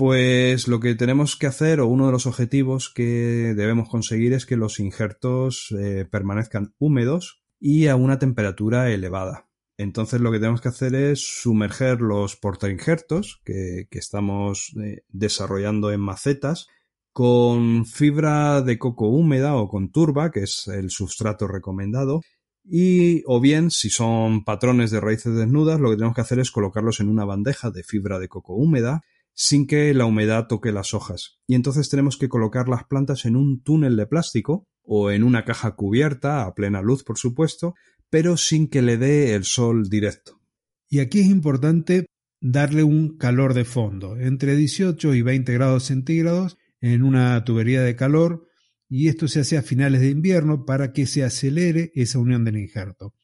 Pues 0.00 0.66
lo 0.66 0.80
que 0.80 0.94
tenemos 0.94 1.36
que 1.36 1.46
hacer, 1.46 1.78
o 1.78 1.86
uno 1.86 2.06
de 2.06 2.12
los 2.12 2.24
objetivos 2.24 2.88
que 2.88 3.52
debemos 3.54 3.90
conseguir, 3.90 4.32
es 4.32 4.46
que 4.46 4.56
los 4.56 4.80
injertos 4.80 5.74
eh, 5.78 6.06
permanezcan 6.10 6.74
húmedos 6.78 7.42
y 7.60 7.86
a 7.88 7.96
una 7.96 8.18
temperatura 8.18 8.90
elevada. 8.90 9.50
Entonces 9.76 10.22
lo 10.22 10.32
que 10.32 10.38
tenemos 10.38 10.62
que 10.62 10.70
hacer 10.70 10.94
es 10.94 11.42
sumerger 11.42 12.00
los 12.00 12.36
portainjertos 12.36 13.42
que, 13.44 13.88
que 13.90 13.98
estamos 13.98 14.72
eh, 14.82 15.02
desarrollando 15.10 15.92
en 15.92 16.00
macetas 16.00 16.68
con 17.12 17.84
fibra 17.84 18.62
de 18.62 18.78
coco 18.78 19.06
húmeda 19.10 19.54
o 19.56 19.68
con 19.68 19.92
turba, 19.92 20.30
que 20.30 20.44
es 20.44 20.66
el 20.66 20.88
sustrato 20.88 21.46
recomendado, 21.46 22.22
y 22.64 23.22
o 23.26 23.38
bien 23.38 23.70
si 23.70 23.90
son 23.90 24.44
patrones 24.44 24.90
de 24.92 25.00
raíces 25.00 25.36
desnudas, 25.36 25.78
lo 25.78 25.90
que 25.90 25.96
tenemos 25.96 26.14
que 26.14 26.22
hacer 26.22 26.38
es 26.38 26.50
colocarlos 26.50 27.00
en 27.00 27.10
una 27.10 27.26
bandeja 27.26 27.70
de 27.70 27.82
fibra 27.82 28.18
de 28.18 28.28
coco 28.28 28.54
húmeda 28.54 29.02
sin 29.34 29.66
que 29.66 29.94
la 29.94 30.06
humedad 30.06 30.46
toque 30.48 30.72
las 30.72 30.94
hojas. 30.94 31.38
Y 31.46 31.54
entonces 31.54 31.88
tenemos 31.88 32.16
que 32.16 32.28
colocar 32.28 32.68
las 32.68 32.84
plantas 32.84 33.24
en 33.24 33.36
un 33.36 33.62
túnel 33.62 33.96
de 33.96 34.06
plástico 34.06 34.66
o 34.82 35.10
en 35.10 35.22
una 35.22 35.44
caja 35.44 35.76
cubierta 35.76 36.44
a 36.44 36.54
plena 36.54 36.82
luz, 36.82 37.04
por 37.04 37.18
supuesto, 37.18 37.74
pero 38.10 38.36
sin 38.36 38.68
que 38.68 38.82
le 38.82 38.96
dé 38.96 39.34
el 39.34 39.44
sol 39.44 39.88
directo. 39.88 40.40
Y 40.88 40.98
aquí 40.98 41.20
es 41.20 41.26
importante 41.26 42.06
darle 42.40 42.82
un 42.82 43.16
calor 43.16 43.54
de 43.54 43.64
fondo, 43.64 44.16
entre 44.18 44.56
18 44.56 45.14
y 45.14 45.22
20 45.22 45.52
grados 45.52 45.84
centígrados 45.84 46.56
en 46.80 47.02
una 47.02 47.44
tubería 47.44 47.82
de 47.82 47.96
calor, 47.96 48.46
y 48.88 49.08
esto 49.08 49.28
se 49.28 49.40
hace 49.40 49.56
a 49.56 49.62
finales 49.62 50.00
de 50.00 50.10
invierno 50.10 50.64
para 50.64 50.92
que 50.92 51.06
se 51.06 51.22
acelere 51.22 51.92
esa 51.94 52.18
unión 52.18 52.44
del 52.44 52.56
injerto. 52.56 53.14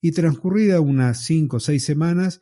Y 0.00 0.12
transcurrida 0.12 0.80
unas 0.80 1.24
5 1.24 1.56
o 1.56 1.60
6 1.60 1.84
semanas, 1.84 2.40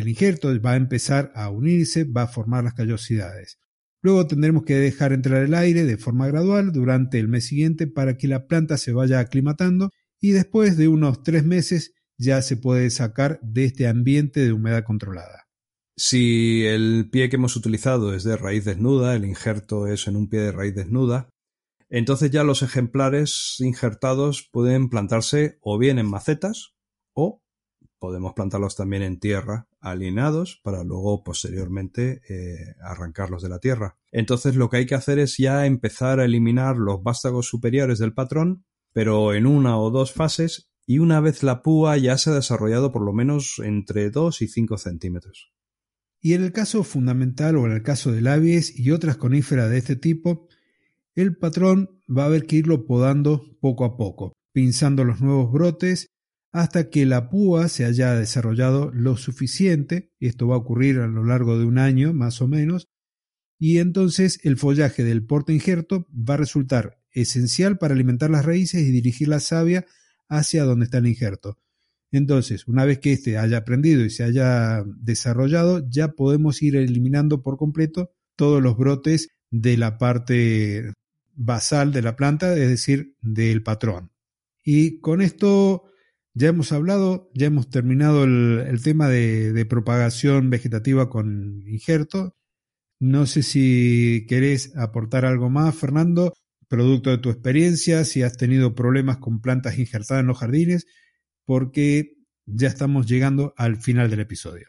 el 0.00 0.08
injerto 0.08 0.48
va 0.60 0.72
a 0.72 0.76
empezar 0.76 1.32
a 1.34 1.48
unirse, 1.48 2.04
va 2.04 2.22
a 2.22 2.28
formar 2.28 2.64
las 2.64 2.74
callosidades. 2.74 3.58
Luego 4.02 4.26
tendremos 4.26 4.64
que 4.64 4.74
dejar 4.74 5.14
entrar 5.14 5.42
el 5.42 5.54
aire 5.54 5.84
de 5.84 5.96
forma 5.96 6.26
gradual 6.26 6.70
durante 6.70 7.18
el 7.18 7.28
mes 7.28 7.46
siguiente 7.46 7.86
para 7.86 8.18
que 8.18 8.28
la 8.28 8.46
planta 8.46 8.76
se 8.76 8.92
vaya 8.92 9.20
aclimatando 9.20 9.88
y 10.20 10.32
después 10.32 10.76
de 10.76 10.88
unos 10.88 11.22
tres 11.22 11.44
meses 11.44 11.94
ya 12.18 12.42
se 12.42 12.58
puede 12.58 12.90
sacar 12.90 13.40
de 13.42 13.64
este 13.64 13.88
ambiente 13.88 14.40
de 14.40 14.52
humedad 14.52 14.84
controlada. 14.84 15.48
Si 15.96 16.66
el 16.66 17.08
pie 17.10 17.30
que 17.30 17.36
hemos 17.36 17.56
utilizado 17.56 18.14
es 18.14 18.22
de 18.22 18.36
raíz 18.36 18.66
desnuda, 18.66 19.14
el 19.14 19.24
injerto 19.24 19.86
es 19.86 20.06
en 20.08 20.16
un 20.16 20.28
pie 20.28 20.40
de 20.40 20.52
raíz 20.52 20.74
desnuda, 20.74 21.30
entonces 21.88 22.30
ya 22.30 22.44
los 22.44 22.60
ejemplares 22.60 23.56
injertados 23.60 24.46
pueden 24.52 24.90
plantarse 24.90 25.56
o 25.62 25.78
bien 25.78 25.98
en 25.98 26.06
macetas 26.06 26.74
o 27.14 27.40
podemos 27.98 28.34
plantarlos 28.34 28.76
también 28.76 29.02
en 29.02 29.18
tierra, 29.18 29.66
alineados, 29.90 30.60
para 30.62 30.84
luego 30.84 31.22
posteriormente 31.24 32.20
eh, 32.28 32.74
arrancarlos 32.82 33.42
de 33.42 33.48
la 33.48 33.58
tierra. 33.58 33.96
Entonces 34.12 34.56
lo 34.56 34.70
que 34.70 34.78
hay 34.78 34.86
que 34.86 34.94
hacer 34.94 35.18
es 35.18 35.36
ya 35.36 35.66
empezar 35.66 36.20
a 36.20 36.24
eliminar 36.24 36.76
los 36.76 37.02
vástagos 37.02 37.46
superiores 37.46 37.98
del 37.98 38.14
patrón 38.14 38.64
pero 38.96 39.34
en 39.34 39.44
una 39.44 39.78
o 39.78 39.90
dos 39.90 40.14
fases 40.14 40.70
y 40.86 41.00
una 41.00 41.20
vez 41.20 41.42
la 41.42 41.62
púa 41.62 41.98
ya 41.98 42.16
se 42.16 42.30
ha 42.30 42.32
desarrollado 42.32 42.92
por 42.92 43.02
lo 43.02 43.12
menos 43.12 43.60
entre 43.62 44.08
2 44.08 44.40
y 44.40 44.48
5 44.48 44.78
centímetros. 44.78 45.52
Y 46.18 46.32
en 46.32 46.42
el 46.42 46.50
caso 46.50 46.82
fundamental 46.82 47.56
o 47.56 47.66
en 47.66 47.72
el 47.72 47.82
caso 47.82 48.10
del 48.10 48.26
avies 48.26 48.74
y 48.74 48.92
otras 48.92 49.18
coníferas 49.18 49.68
de 49.68 49.76
este 49.76 49.96
tipo, 49.96 50.48
el 51.14 51.36
patrón 51.36 52.00
va 52.08 52.22
a 52.22 52.26
haber 52.28 52.46
que 52.46 52.56
irlo 52.56 52.86
podando 52.86 53.42
poco 53.60 53.84
a 53.84 53.98
poco, 53.98 54.32
pinzando 54.54 55.04
los 55.04 55.20
nuevos 55.20 55.52
brotes 55.52 56.15
hasta 56.56 56.88
que 56.88 57.04
la 57.04 57.28
púa 57.28 57.68
se 57.68 57.84
haya 57.84 58.14
desarrollado 58.14 58.90
lo 58.90 59.18
suficiente, 59.18 60.10
esto 60.20 60.48
va 60.48 60.54
a 60.54 60.58
ocurrir 60.58 61.00
a 61.00 61.06
lo 61.06 61.22
largo 61.22 61.58
de 61.58 61.66
un 61.66 61.76
año 61.76 62.14
más 62.14 62.40
o 62.40 62.48
menos, 62.48 62.88
y 63.58 63.78
entonces 63.78 64.40
el 64.42 64.56
follaje 64.56 65.04
del 65.04 65.22
porte 65.22 65.52
injerto 65.52 66.06
va 66.10 66.34
a 66.34 66.38
resultar 66.38 66.98
esencial 67.10 67.76
para 67.76 67.92
alimentar 67.92 68.30
las 68.30 68.46
raíces 68.46 68.82
y 68.82 68.90
dirigir 68.90 69.28
la 69.28 69.40
savia 69.40 69.84
hacia 70.30 70.64
donde 70.64 70.86
está 70.86 70.96
el 70.96 71.08
injerto. 71.08 71.58
Entonces, 72.10 72.66
una 72.66 72.86
vez 72.86 73.00
que 73.00 73.12
éste 73.12 73.36
haya 73.36 73.58
aprendido 73.58 74.02
y 74.02 74.08
se 74.08 74.24
haya 74.24 74.82
desarrollado, 74.96 75.86
ya 75.90 76.12
podemos 76.12 76.62
ir 76.62 76.76
eliminando 76.76 77.42
por 77.42 77.58
completo 77.58 78.12
todos 78.34 78.62
los 78.62 78.78
brotes 78.78 79.28
de 79.50 79.76
la 79.76 79.98
parte 79.98 80.94
basal 81.34 81.92
de 81.92 82.00
la 82.00 82.16
planta, 82.16 82.56
es 82.56 82.70
decir, 82.70 83.14
del 83.20 83.62
patrón. 83.62 84.10
Y 84.64 85.00
con 85.00 85.20
esto 85.20 85.90
ya 86.36 86.48
hemos 86.48 86.70
hablado, 86.70 87.30
ya 87.32 87.46
hemos 87.46 87.70
terminado 87.70 88.24
el, 88.24 88.80
tema 88.84 89.08
de, 89.08 89.66
propagación 89.68 90.50
vegetativa 90.50 91.08
con 91.08 91.62
injerto. 91.66 92.36
No 93.00 93.24
sé 93.24 93.42
si 93.42 94.26
querés 94.28 94.76
aportar 94.76 95.24
algo 95.24 95.48
más, 95.48 95.74
Fernando, 95.74 96.34
producto 96.68 97.08
de 97.08 97.18
tu 97.18 97.30
experiencia, 97.30 98.04
si 98.04 98.22
has 98.22 98.36
tenido 98.36 98.74
problemas 98.74 99.16
con 99.16 99.40
plantas 99.40 99.78
injertadas 99.78 100.20
en 100.20 100.26
los 100.26 100.38
jardines, 100.38 100.86
porque 101.46 102.18
ya 102.44 102.68
estamos 102.68 103.06
llegando 103.06 103.54
al 103.56 103.78
final 103.78 104.10
del 104.10 104.20
episodio. 104.20 104.68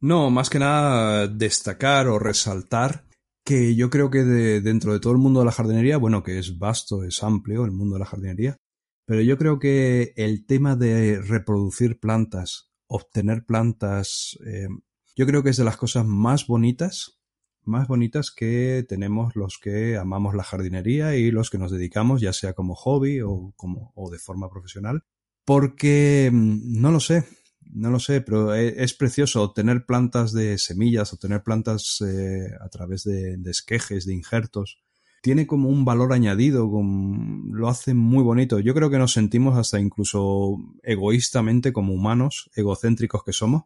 No, 0.00 0.30
más 0.30 0.48
que 0.48 0.58
nada 0.58 1.28
destacar 1.28 2.08
o 2.08 2.18
resaltar 2.18 3.04
que 3.44 3.74
yo 3.74 3.90
creo 3.90 4.08
que 4.10 4.24
dentro 4.24 4.94
de 4.94 5.00
todo 5.00 5.12
el 5.12 5.18
mundo 5.18 5.40
de 5.40 5.46
la 5.46 5.52
jardinería, 5.52 5.98
bueno, 5.98 6.22
que 6.22 6.38
es 6.38 6.58
vasto, 6.58 7.04
es 7.04 7.22
amplio 7.22 7.66
el 7.66 7.72
mundo 7.72 7.96
de 7.96 8.00
la 8.00 8.06
jardinería, 8.06 8.56
pero 9.04 9.20
yo 9.20 9.38
creo 9.38 9.58
que 9.58 10.12
el 10.16 10.46
tema 10.46 10.76
de 10.76 11.20
reproducir 11.20 12.00
plantas, 12.00 12.72
obtener 12.86 13.44
plantas, 13.44 14.38
eh, 14.46 14.68
yo 15.16 15.26
creo 15.26 15.42
que 15.42 15.50
es 15.50 15.56
de 15.56 15.64
las 15.64 15.76
cosas 15.76 16.06
más 16.06 16.46
bonitas, 16.46 17.20
más 17.62 17.88
bonitas 17.88 18.30
que 18.30 18.84
tenemos 18.88 19.36
los 19.36 19.58
que 19.58 19.96
amamos 19.96 20.34
la 20.34 20.44
jardinería 20.44 21.16
y 21.16 21.30
los 21.30 21.50
que 21.50 21.58
nos 21.58 21.70
dedicamos, 21.70 22.20
ya 22.20 22.32
sea 22.32 22.52
como 22.52 22.74
hobby 22.74 23.20
o 23.22 24.10
de 24.10 24.18
forma 24.18 24.50
profesional, 24.50 25.04
porque 25.44 26.30
mm, 26.32 26.80
no 26.80 26.90
lo 26.90 27.00
sé, 27.00 27.24
no 27.72 27.90
lo 27.90 27.98
sé, 27.98 28.20
pero 28.20 28.54
e, 28.54 28.82
es 28.82 28.94
precioso 28.94 29.42
obtener 29.42 29.84
plantas 29.86 30.32
de 30.32 30.58
semillas, 30.58 31.12
obtener 31.12 31.42
plantas 31.42 31.98
eh, 32.06 32.50
a 32.60 32.68
través 32.68 33.04
de, 33.04 33.38
esquejes, 33.46 34.06
de 34.06 34.14
injertos. 34.14 34.80
Tiene 35.24 35.46
como 35.46 35.70
un 35.70 35.86
valor 35.86 36.12
añadido, 36.12 36.70
lo 36.70 37.68
hace 37.70 37.94
muy 37.94 38.22
bonito. 38.22 38.60
Yo 38.60 38.74
creo 38.74 38.90
que 38.90 38.98
nos 38.98 39.14
sentimos 39.14 39.56
hasta 39.56 39.80
incluso 39.80 40.58
egoístamente 40.82 41.72
como 41.72 41.94
humanos, 41.94 42.50
egocéntricos 42.54 43.24
que 43.24 43.32
somos. 43.32 43.62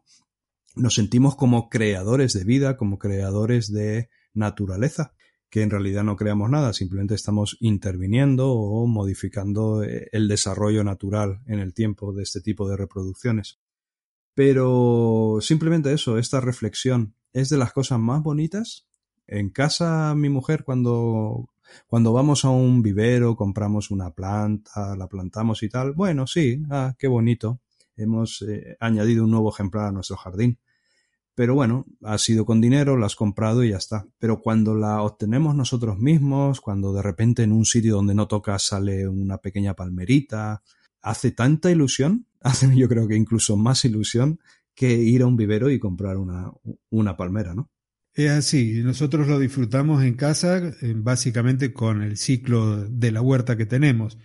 Nos 0.77 0.93
sentimos 0.93 1.35
como 1.35 1.67
creadores 1.67 2.31
de 2.31 2.45
vida, 2.45 2.77
como 2.77 2.97
creadores 2.97 3.73
de 3.73 4.07
naturaleza 4.33 5.11
que 5.49 5.61
en 5.61 5.69
realidad 5.69 6.05
no 6.05 6.15
creamos 6.15 6.49
nada, 6.49 6.71
simplemente 6.71 7.15
estamos 7.15 7.57
interviniendo 7.59 8.53
o 8.53 8.87
modificando 8.87 9.83
eh, 9.83 10.07
el 10.13 10.29
desarrollo 10.29 10.85
natural 10.85 11.41
en 11.45 11.59
el 11.59 11.73
tiempo 11.73 12.13
de 12.13 12.23
este 12.23 12.39
tipo 12.39 12.69
de 12.69 12.77
reproducciones. 12.77 13.59
Pero 14.33 15.39
simplemente 15.41 15.91
eso, 15.91 16.17
esta 16.17 16.39
reflexión 16.39 17.15
es 17.33 17.49
de 17.49 17.57
las 17.57 17.73
cosas 17.73 17.99
más 17.99 18.23
bonitas. 18.23 18.87
En 19.31 19.51
casa, 19.51 20.15
mi 20.15 20.27
mujer, 20.27 20.63
cuando, 20.63 21.49
cuando 21.85 22.11
vamos 22.13 22.45
a 22.45 22.49
un 22.49 22.81
vivero, 22.81 23.35
compramos 23.35 23.91
una 23.91 24.09
planta, 24.09 24.95
la 24.95 25.07
plantamos 25.07 25.61
y 25.61 25.69
tal, 25.69 25.93
bueno, 25.93 26.25
sí, 26.25 26.63
ah, 26.71 26.95
qué 26.97 27.07
bonito. 27.07 27.59
Hemos 27.95 28.41
eh, 28.41 28.75
añadido 28.79 29.25
un 29.25 29.29
nuevo 29.29 29.51
ejemplar 29.53 29.85
a 29.85 29.91
nuestro 29.91 30.17
jardín. 30.17 30.57
Pero 31.35 31.53
bueno, 31.53 31.85
ha 32.03 32.17
sido 32.17 32.43
con 32.43 32.59
dinero, 32.59 32.97
la 32.97 33.05
has 33.05 33.15
comprado 33.15 33.63
y 33.63 33.69
ya 33.69 33.77
está. 33.77 34.07
Pero 34.17 34.41
cuando 34.41 34.73
la 34.73 35.03
obtenemos 35.03 35.53
nosotros 35.53 35.99
mismos, 35.99 36.59
cuando 36.59 36.91
de 36.91 37.03
repente 37.03 37.43
en 37.43 37.51
un 37.51 37.65
sitio 37.65 37.97
donde 37.97 38.15
no 38.15 38.27
toca 38.27 38.57
sale 38.57 39.07
una 39.07 39.37
pequeña 39.37 39.75
palmerita, 39.75 40.63
hace 41.03 41.29
tanta 41.31 41.69
ilusión, 41.69 42.25
hace 42.41 42.75
yo 42.75 42.89
creo 42.89 43.07
que 43.07 43.15
incluso 43.15 43.57
más 43.57 43.85
ilusión 43.85 44.39
que 44.73 44.91
ir 44.91 45.21
a 45.21 45.27
un 45.27 45.37
vivero 45.37 45.69
y 45.69 45.77
comprar 45.77 46.17
una, 46.17 46.51
una 46.89 47.15
palmera, 47.15 47.53
¿no? 47.53 47.69
Es 48.19 48.31
así, 48.31 48.83
nosotros 48.83 49.29
lo 49.29 49.39
disfrutamos 49.39 50.03
en 50.03 50.15
casa 50.15 50.57
eh, 50.81 50.93
básicamente 50.93 51.71
con 51.71 52.03
el 52.03 52.17
ciclo 52.17 52.83
de 52.83 53.13
la 53.13 53.21
huerta 53.21 53.55
que 53.55 53.65
tenemos. 53.65 54.17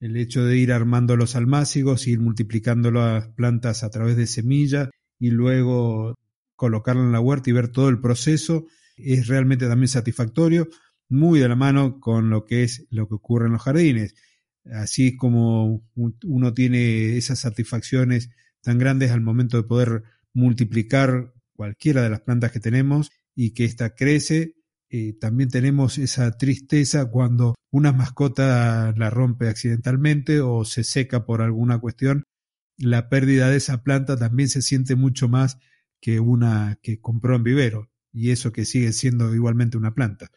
El 0.00 0.16
hecho 0.16 0.44
de 0.44 0.56
ir 0.56 0.72
armando 0.72 1.16
los 1.16 1.36
almácigos, 1.36 2.08
ir 2.08 2.18
multiplicando 2.18 2.90
las 2.90 3.28
plantas 3.28 3.84
a 3.84 3.90
través 3.90 4.16
de 4.16 4.26
semillas 4.26 4.88
y 5.20 5.30
luego 5.30 6.16
colocarla 6.56 7.02
en 7.02 7.12
la 7.12 7.20
huerta 7.20 7.48
y 7.48 7.52
ver 7.52 7.68
todo 7.68 7.88
el 7.90 8.00
proceso 8.00 8.66
es 8.96 9.28
realmente 9.28 9.68
también 9.68 9.86
satisfactorio, 9.86 10.66
muy 11.08 11.38
de 11.38 11.48
la 11.48 11.54
mano 11.54 12.00
con 12.00 12.30
lo 12.30 12.44
que 12.44 12.64
es 12.64 12.88
lo 12.90 13.06
que 13.06 13.14
ocurre 13.14 13.46
en 13.46 13.52
los 13.52 13.62
jardines. 13.62 14.16
Así 14.64 15.16
como 15.16 15.86
uno 15.94 16.54
tiene 16.54 17.16
esas 17.16 17.38
satisfacciones 17.38 18.30
tan 18.62 18.78
grandes 18.78 19.12
al 19.12 19.20
momento 19.20 19.58
de 19.58 19.62
poder 19.62 20.02
multiplicar 20.34 21.34
cualquiera 21.52 22.02
de 22.02 22.10
las 22.10 22.22
plantas 22.22 22.50
que 22.50 22.58
tenemos 22.58 23.12
y 23.40 23.52
que 23.52 23.64
ésta 23.64 23.94
crece, 23.94 24.56
eh, 24.90 25.12
también 25.12 25.48
tenemos 25.48 25.96
esa 25.98 26.36
tristeza 26.36 27.08
cuando 27.08 27.54
una 27.70 27.92
mascota 27.92 28.92
la 28.96 29.10
rompe 29.10 29.48
accidentalmente 29.48 30.40
o 30.40 30.64
se 30.64 30.82
seca 30.82 31.24
por 31.24 31.40
alguna 31.40 31.78
cuestión. 31.78 32.24
La 32.76 33.08
pérdida 33.08 33.48
de 33.48 33.58
esa 33.58 33.84
planta 33.84 34.16
también 34.16 34.48
se 34.48 34.60
siente 34.60 34.96
mucho 34.96 35.28
más 35.28 35.60
que 36.00 36.18
una 36.18 36.80
que 36.82 37.00
compró 37.00 37.36
en 37.36 37.44
vivero, 37.44 37.92
y 38.12 38.30
eso 38.30 38.50
que 38.50 38.64
sigue 38.64 38.92
siendo 38.92 39.32
igualmente 39.32 39.76
una 39.76 39.94
planta. 39.94 40.32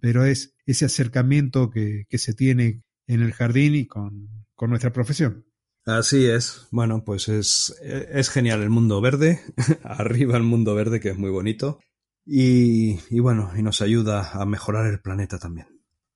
Pero 0.00 0.24
es 0.24 0.54
ese 0.66 0.84
acercamiento 0.84 1.70
que, 1.70 2.04
que 2.08 2.18
se 2.18 2.32
tiene 2.32 2.84
en 3.08 3.22
el 3.22 3.32
jardín 3.32 3.74
y 3.74 3.88
con, 3.88 4.46
con, 4.54 4.70
nuestra 4.70 4.92
profesión. 4.92 5.46
Así 5.84 6.26
es. 6.26 6.68
Bueno, 6.70 7.02
pues 7.04 7.28
es, 7.28 7.74
es 7.82 8.30
genial 8.30 8.62
el 8.62 8.70
mundo 8.70 9.00
verde. 9.00 9.40
Arriba 9.82 10.36
el 10.36 10.44
mundo 10.44 10.76
verde, 10.76 11.00
que 11.00 11.08
es 11.08 11.18
muy 11.18 11.30
bonito. 11.30 11.80
Y, 12.26 12.98
y 13.08 13.20
bueno, 13.20 13.52
y 13.56 13.62
nos 13.62 13.80
ayuda 13.80 14.32
a 14.32 14.44
mejorar 14.44 14.86
el 14.86 15.00
planeta 15.00 15.38
también. 15.38 15.68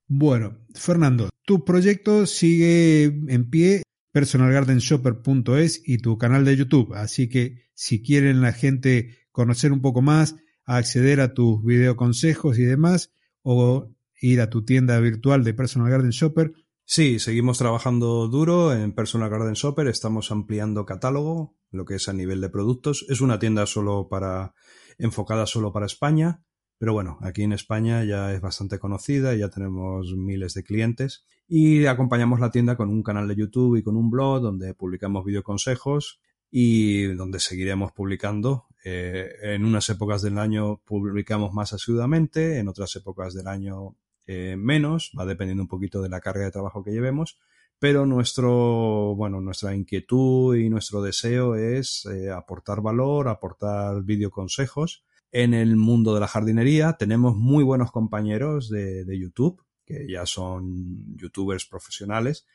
Bueno, 0.07 0.57
Fernando, 0.75 1.29
tu 1.45 1.63
proyecto 1.63 2.25
sigue 2.25 3.05
en 3.05 3.49
pie 3.49 3.83
personalgardenshopper.es 4.11 5.81
y 5.85 5.99
tu 5.99 6.17
canal 6.17 6.43
de 6.45 6.57
YouTube. 6.57 6.93
Así 6.93 7.29
que 7.29 7.69
si 7.73 8.01
quieren 8.03 8.41
la 8.41 8.53
gente 8.53 9.17
conocer 9.31 9.71
un 9.71 9.81
poco 9.81 10.01
más, 10.01 10.35
acceder 10.65 11.21
a 11.21 11.33
tus 11.33 11.63
videoconsejos 11.63 12.59
y 12.59 12.63
demás, 12.63 13.13
o 13.41 13.89
ir 14.19 14.41
a 14.41 14.49
tu 14.49 14.63
tienda 14.63 14.99
virtual 14.99 15.43
de 15.43 15.53
Personal 15.53 15.89
Garden 15.89 16.11
Shopper. 16.11 16.53
Sí, 16.85 17.19
seguimos 17.19 17.57
trabajando 17.57 18.27
duro 18.27 18.73
en 18.73 18.93
Personal 18.93 19.29
Garden 19.29 19.53
Shopper, 19.53 19.87
estamos 19.87 20.31
ampliando 20.31 20.85
catálogo, 20.85 21.55
lo 21.71 21.85
que 21.85 21.95
es 21.95 22.09
a 22.09 22.13
nivel 22.13 22.41
de 22.41 22.49
productos. 22.49 23.05
Es 23.07 23.21
una 23.21 23.39
tienda 23.39 23.65
solo 23.65 24.09
para, 24.09 24.53
enfocada 25.01 25.45
solo 25.45 25.71
para 25.73 25.85
España, 25.85 26.43
pero 26.77 26.93
bueno, 26.93 27.19
aquí 27.21 27.43
en 27.43 27.53
España 27.53 28.03
ya 28.03 28.33
es 28.33 28.41
bastante 28.41 28.79
conocida, 28.79 29.35
ya 29.35 29.49
tenemos 29.49 30.15
miles 30.15 30.53
de 30.53 30.63
clientes 30.63 31.25
y 31.47 31.85
acompañamos 31.85 32.39
la 32.39 32.49
tienda 32.49 32.75
con 32.75 32.89
un 32.89 33.03
canal 33.03 33.27
de 33.27 33.35
YouTube 33.35 33.75
y 33.75 33.83
con 33.83 33.97
un 33.97 34.09
blog 34.09 34.41
donde 34.41 34.73
publicamos 34.73 35.25
videoconsejos 35.25 36.21
y 36.49 37.03
donde 37.13 37.39
seguiremos 37.39 37.91
publicando. 37.91 38.65
Eh, 38.83 39.29
en 39.43 39.63
unas 39.63 39.89
épocas 39.89 40.21
del 40.21 40.37
año 40.37 40.81
publicamos 40.83 41.53
más 41.53 41.73
asiduamente, 41.73 42.57
en 42.57 42.67
otras 42.67 42.95
épocas 42.95 43.33
del 43.33 43.47
año 43.47 43.95
eh, 44.25 44.55
menos, 44.57 45.11
va 45.17 45.25
dependiendo 45.25 45.63
un 45.63 45.69
poquito 45.69 46.01
de 46.01 46.09
la 46.09 46.19
carga 46.19 46.45
de 46.45 46.51
trabajo 46.51 46.83
que 46.83 46.91
llevemos, 46.91 47.37
pero 47.81 48.05
nuestro, 48.05 49.15
bueno, 49.15 49.41
nuestra 49.41 49.73
inquietud 49.73 50.55
y 50.55 50.69
nuestro 50.69 51.01
deseo 51.01 51.55
es 51.55 52.05
eh, 52.05 52.29
aportar 52.29 52.79
valor, 52.79 53.27
aportar 53.27 54.03
videoconsejos 54.03 55.03
en 55.31 55.55
el 55.55 55.77
mundo 55.77 56.13
de 56.13 56.19
la 56.19 56.27
jardinería. 56.27 56.93
Tenemos 56.93 57.35
muy 57.35 57.63
buenos 57.63 57.91
compañeros 57.91 58.69
de, 58.69 59.03
de 59.03 59.19
YouTube 59.19 59.63
que 59.83 60.05
ya 60.07 60.27
son 60.27 61.15
youtubers 61.15 61.65
profesionales, 61.65 62.45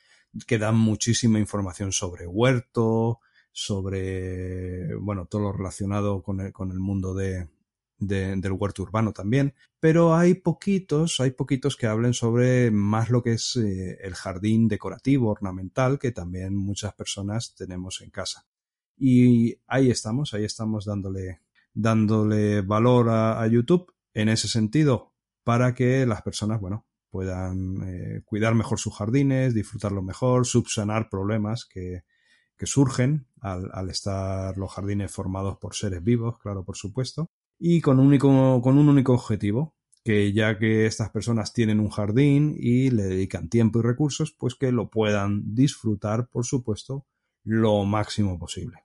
que 0.47 0.59
dan 0.59 0.77
muchísima 0.77 1.41
información 1.41 1.91
sobre 1.91 2.29
huerto, 2.29 3.19
sobre, 3.51 4.95
bueno, 4.95 5.27
todo 5.27 5.43
lo 5.43 5.53
relacionado 5.53 6.23
con 6.23 6.41
el, 6.41 6.53
con 6.53 6.71
el 6.71 6.79
mundo 6.79 7.15
de, 7.15 7.49
del 7.99 8.53
huerto 8.53 8.83
urbano 8.83 9.13
también, 9.13 9.55
pero 9.81 10.15
hay 10.15 10.35
poquitos, 10.35 11.21
hay 11.21 11.31
poquitos 11.31 11.77
que 11.77 11.87
hablen 11.87 12.15
sobre 12.15 12.71
más 12.71 13.11
lo 13.11 13.23
que 13.23 13.33
es 13.33 13.57
eh, 13.57 13.99
el 14.03 14.15
jardín 14.15 14.69
decorativo, 14.69 15.31
ornamental, 15.31 15.99
que 15.99 16.13
también 16.13 16.57
muchas 16.57 16.95
personas 16.95 17.55
tenemos 17.55 18.01
en 18.01 18.11
casa. 18.11 18.47
Y 18.97 19.57
ahí 19.67 19.91
estamos, 19.91 20.35
ahí 20.35 20.45
estamos 20.45 20.85
dándole, 20.85 21.41
dándole 21.75 22.63
valor 22.63 23.09
a, 23.11 23.43
a 23.43 23.47
YouTube 23.47 23.93
en 24.15 24.29
ese 24.29 24.49
sentido, 24.49 25.13
para 25.45 25.75
que 25.75 26.07
las 26.07 26.23
personas, 26.23 26.61
bueno, 26.61 26.87
puedan 27.11 27.83
eh, 27.87 28.23
cuidar 28.25 28.55
mejor 28.55 28.79
sus 28.79 28.95
jardines, 28.95 29.55
disfrutarlo 29.55 30.03
mejor, 30.03 30.47
subsanar 30.47 31.09
problemas 31.09 31.65
que, 31.65 32.03
que 32.57 32.67
surgen 32.67 33.29
al, 33.41 33.71
al, 33.73 33.91
estar 33.91 34.57
los 34.59 34.73
jardines 34.73 35.13
formados 35.13 35.57
por 35.59 35.75
seres 35.75 36.03
vivos, 36.03 36.39
claro, 36.39 36.65
por 36.65 36.77
supuesto, 36.77 37.31
y 37.59 37.81
con, 37.81 37.99
único, 37.99 38.61
con 38.63 38.79
un 38.79 38.89
único 38.89 39.15
objetivo, 39.15 39.75
que 40.05 40.33
ya 40.33 40.59
que 40.59 40.87
estas 40.87 41.11
personas 41.11 41.53
tienen 41.53 41.81
un 41.81 41.91
jardín 41.91 42.55
y 42.59 42.91
le 42.91 43.05
dedican 43.05 43.49
tiempo 43.49 43.81
y 43.81 43.83
recursos, 43.83 44.35
pues 44.39 44.55
que 44.55 44.71
lo 44.71 44.89
puedan 44.89 45.55
disfrutar, 45.55 46.29
por 46.29 46.47
supuesto, 46.47 47.07
lo 47.43 47.85
máximo 47.85 48.39
posible. 48.39 48.79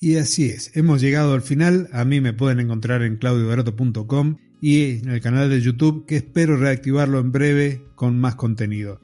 Y 0.00 0.16
así 0.16 0.44
es, 0.44 0.76
hemos 0.76 1.00
llegado 1.00 1.32
al 1.32 1.42
final, 1.42 1.88
a 1.92 2.04
mí 2.04 2.20
me 2.20 2.32
pueden 2.32 2.60
encontrar 2.60 3.02
en 3.02 3.16
claudiobarato.com 3.16 4.36
y 4.60 4.98
en 4.98 5.08
el 5.08 5.20
canal 5.20 5.48
de 5.48 5.60
YouTube 5.60 6.06
que 6.06 6.16
espero 6.16 6.56
reactivarlo 6.56 7.18
en 7.18 7.32
breve 7.32 7.84
con 7.94 8.20
más 8.20 8.34
contenido. 8.34 9.00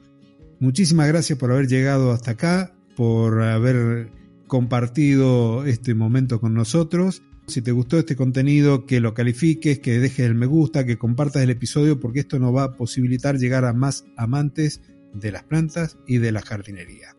Muchísimas 0.59 1.07
gracias 1.07 1.37
por 1.37 1.51
haber 1.51 1.67
llegado 1.67 2.11
hasta 2.11 2.31
acá, 2.31 2.75
por 2.95 3.41
haber 3.41 4.11
compartido 4.47 5.65
este 5.65 5.95
momento 5.95 6.39
con 6.39 6.53
nosotros 6.53 7.23
Si 7.47 7.61
te 7.61 7.71
gustó 7.71 7.99
este 7.99 8.15
contenido, 8.15 8.85
que 8.85 8.99
lo 8.99 9.13
califiques, 9.13 9.79
que 9.79 9.99
dejes 9.99 10.25
el 10.25 10.35
me 10.35 10.47
gusta, 10.47 10.85
que 10.85 10.97
compartas 10.97 11.43
el 11.43 11.51
episodio, 11.51 11.99
porque 11.99 12.21
esto 12.21 12.39
nos 12.39 12.55
va 12.55 12.63
a 12.63 12.71
posibilitar 12.73 13.37
llegar 13.37 13.65
a 13.65 13.73
más 13.73 14.05
amantes 14.17 14.81
de 15.13 15.31
las 15.31 15.43
plantas 15.43 15.97
y 16.07 16.17
de 16.17 16.31
la 16.31 16.41
jardinería. 16.41 17.15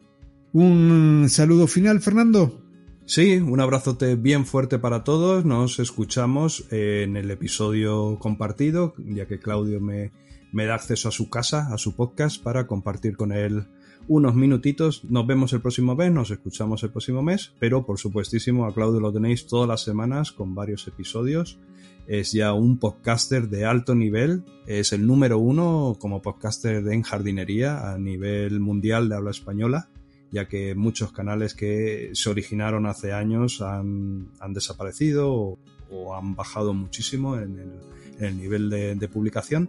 Un 0.52 1.26
saludo 1.28 1.66
final, 1.66 2.00
Fernando. 2.00 2.62
Sí, 3.04 3.36
un 3.36 3.60
abrazote 3.60 4.16
bien 4.16 4.46
fuerte 4.46 4.80
para 4.80 5.04
todos. 5.04 5.44
Nos 5.44 5.78
escuchamos 5.78 6.64
en 6.72 7.16
el 7.16 7.30
episodio 7.30 8.18
compartido, 8.18 8.94
ya 8.98 9.26
que 9.26 9.38
Claudio 9.38 9.80
me, 9.80 10.10
me 10.52 10.66
da 10.66 10.74
acceso 10.74 11.08
a 11.08 11.12
su 11.12 11.30
casa, 11.30 11.72
a 11.72 11.78
su 11.78 11.94
podcast, 11.94 12.42
para 12.42 12.66
compartir 12.66 13.16
con 13.16 13.30
él 13.30 13.68
unos 14.08 14.34
minutitos. 14.34 15.04
Nos 15.04 15.26
vemos 15.26 15.52
el 15.52 15.60
próximo 15.60 15.94
mes, 15.94 16.12
nos 16.12 16.30
escuchamos 16.30 16.82
el 16.82 16.90
próximo 16.90 17.22
mes, 17.22 17.52
pero 17.58 17.84
por 17.84 17.98
supuestísimo 17.98 18.66
a 18.66 18.74
Claudio 18.74 19.00
lo 19.00 19.12
tenéis 19.12 19.46
todas 19.46 19.68
las 19.68 19.82
semanas 19.82 20.32
con 20.32 20.54
varios 20.54 20.86
episodios. 20.86 21.58
Es 22.06 22.32
ya 22.32 22.52
un 22.52 22.78
podcaster 22.78 23.48
de 23.48 23.64
alto 23.64 23.94
nivel, 23.94 24.44
es 24.66 24.92
el 24.92 25.06
número 25.06 25.38
uno 25.38 25.96
como 25.98 26.22
podcaster 26.22 26.86
en 26.86 27.02
jardinería 27.02 27.92
a 27.92 27.98
nivel 27.98 28.60
mundial 28.60 29.08
de 29.08 29.16
habla 29.16 29.32
española, 29.32 29.88
ya 30.30 30.46
que 30.46 30.76
muchos 30.76 31.10
canales 31.10 31.54
que 31.54 32.10
se 32.12 32.30
originaron 32.30 32.86
hace 32.86 33.12
años 33.12 33.60
han, 33.60 34.30
desaparecido 34.50 35.58
o, 35.90 36.14
han 36.14 36.36
bajado 36.36 36.74
muchísimo 36.74 37.36
en 37.36 37.80
el, 38.20 38.36
nivel 38.38 38.70
de 38.70 39.08
publicación. 39.08 39.68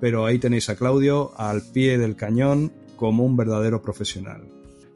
Pero 0.00 0.26
ahí 0.26 0.38
tenéis 0.38 0.68
a 0.68 0.76
Claudio 0.76 1.32
al 1.38 1.62
pie 1.62 1.98
del 1.98 2.16
cañón 2.16 2.70
como 2.98 3.24
un 3.24 3.36
verdadero 3.36 3.80
profesional. 3.80 4.42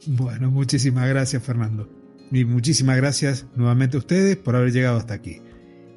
Bueno, 0.06 0.50
muchísimas 0.50 1.08
gracias 1.08 1.42
Fernando. 1.42 1.88
Y 2.30 2.44
muchísimas 2.44 2.96
gracias 2.96 3.46
nuevamente 3.54 3.96
a 3.96 4.00
ustedes 4.00 4.36
por 4.36 4.56
haber 4.56 4.72
llegado 4.72 4.96
hasta 4.96 5.14
aquí. 5.14 5.40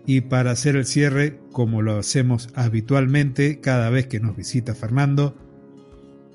Y 0.06 0.22
para 0.22 0.52
hacer 0.52 0.76
el 0.76 0.86
cierre, 0.86 1.40
como 1.52 1.82
lo 1.82 1.98
hacemos 1.98 2.50
habitualmente 2.54 3.60
cada 3.60 3.90
vez 3.90 4.08
que 4.08 4.20
nos 4.20 4.36
visita 4.36 4.76
Fernando, 4.76 5.36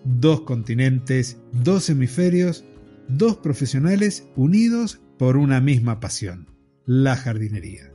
dos 0.04 0.40
continentes, 0.40 1.38
dos 1.52 1.88
hemisferios, 1.88 2.64
dos 3.08 3.36
profesionales 3.36 4.26
unidos 4.34 5.00
por 5.18 5.36
una 5.36 5.60
misma 5.60 6.00
pasión, 6.00 6.48
la 6.86 7.16
jardinería. 7.16 7.92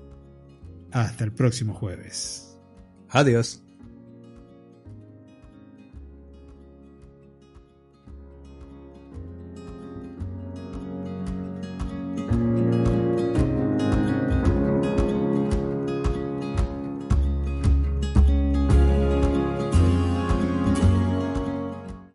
Hasta 0.91 1.25
el 1.25 1.33
próximo 1.33 1.73
jueves. 1.73 2.57
Adiós. 3.09 3.64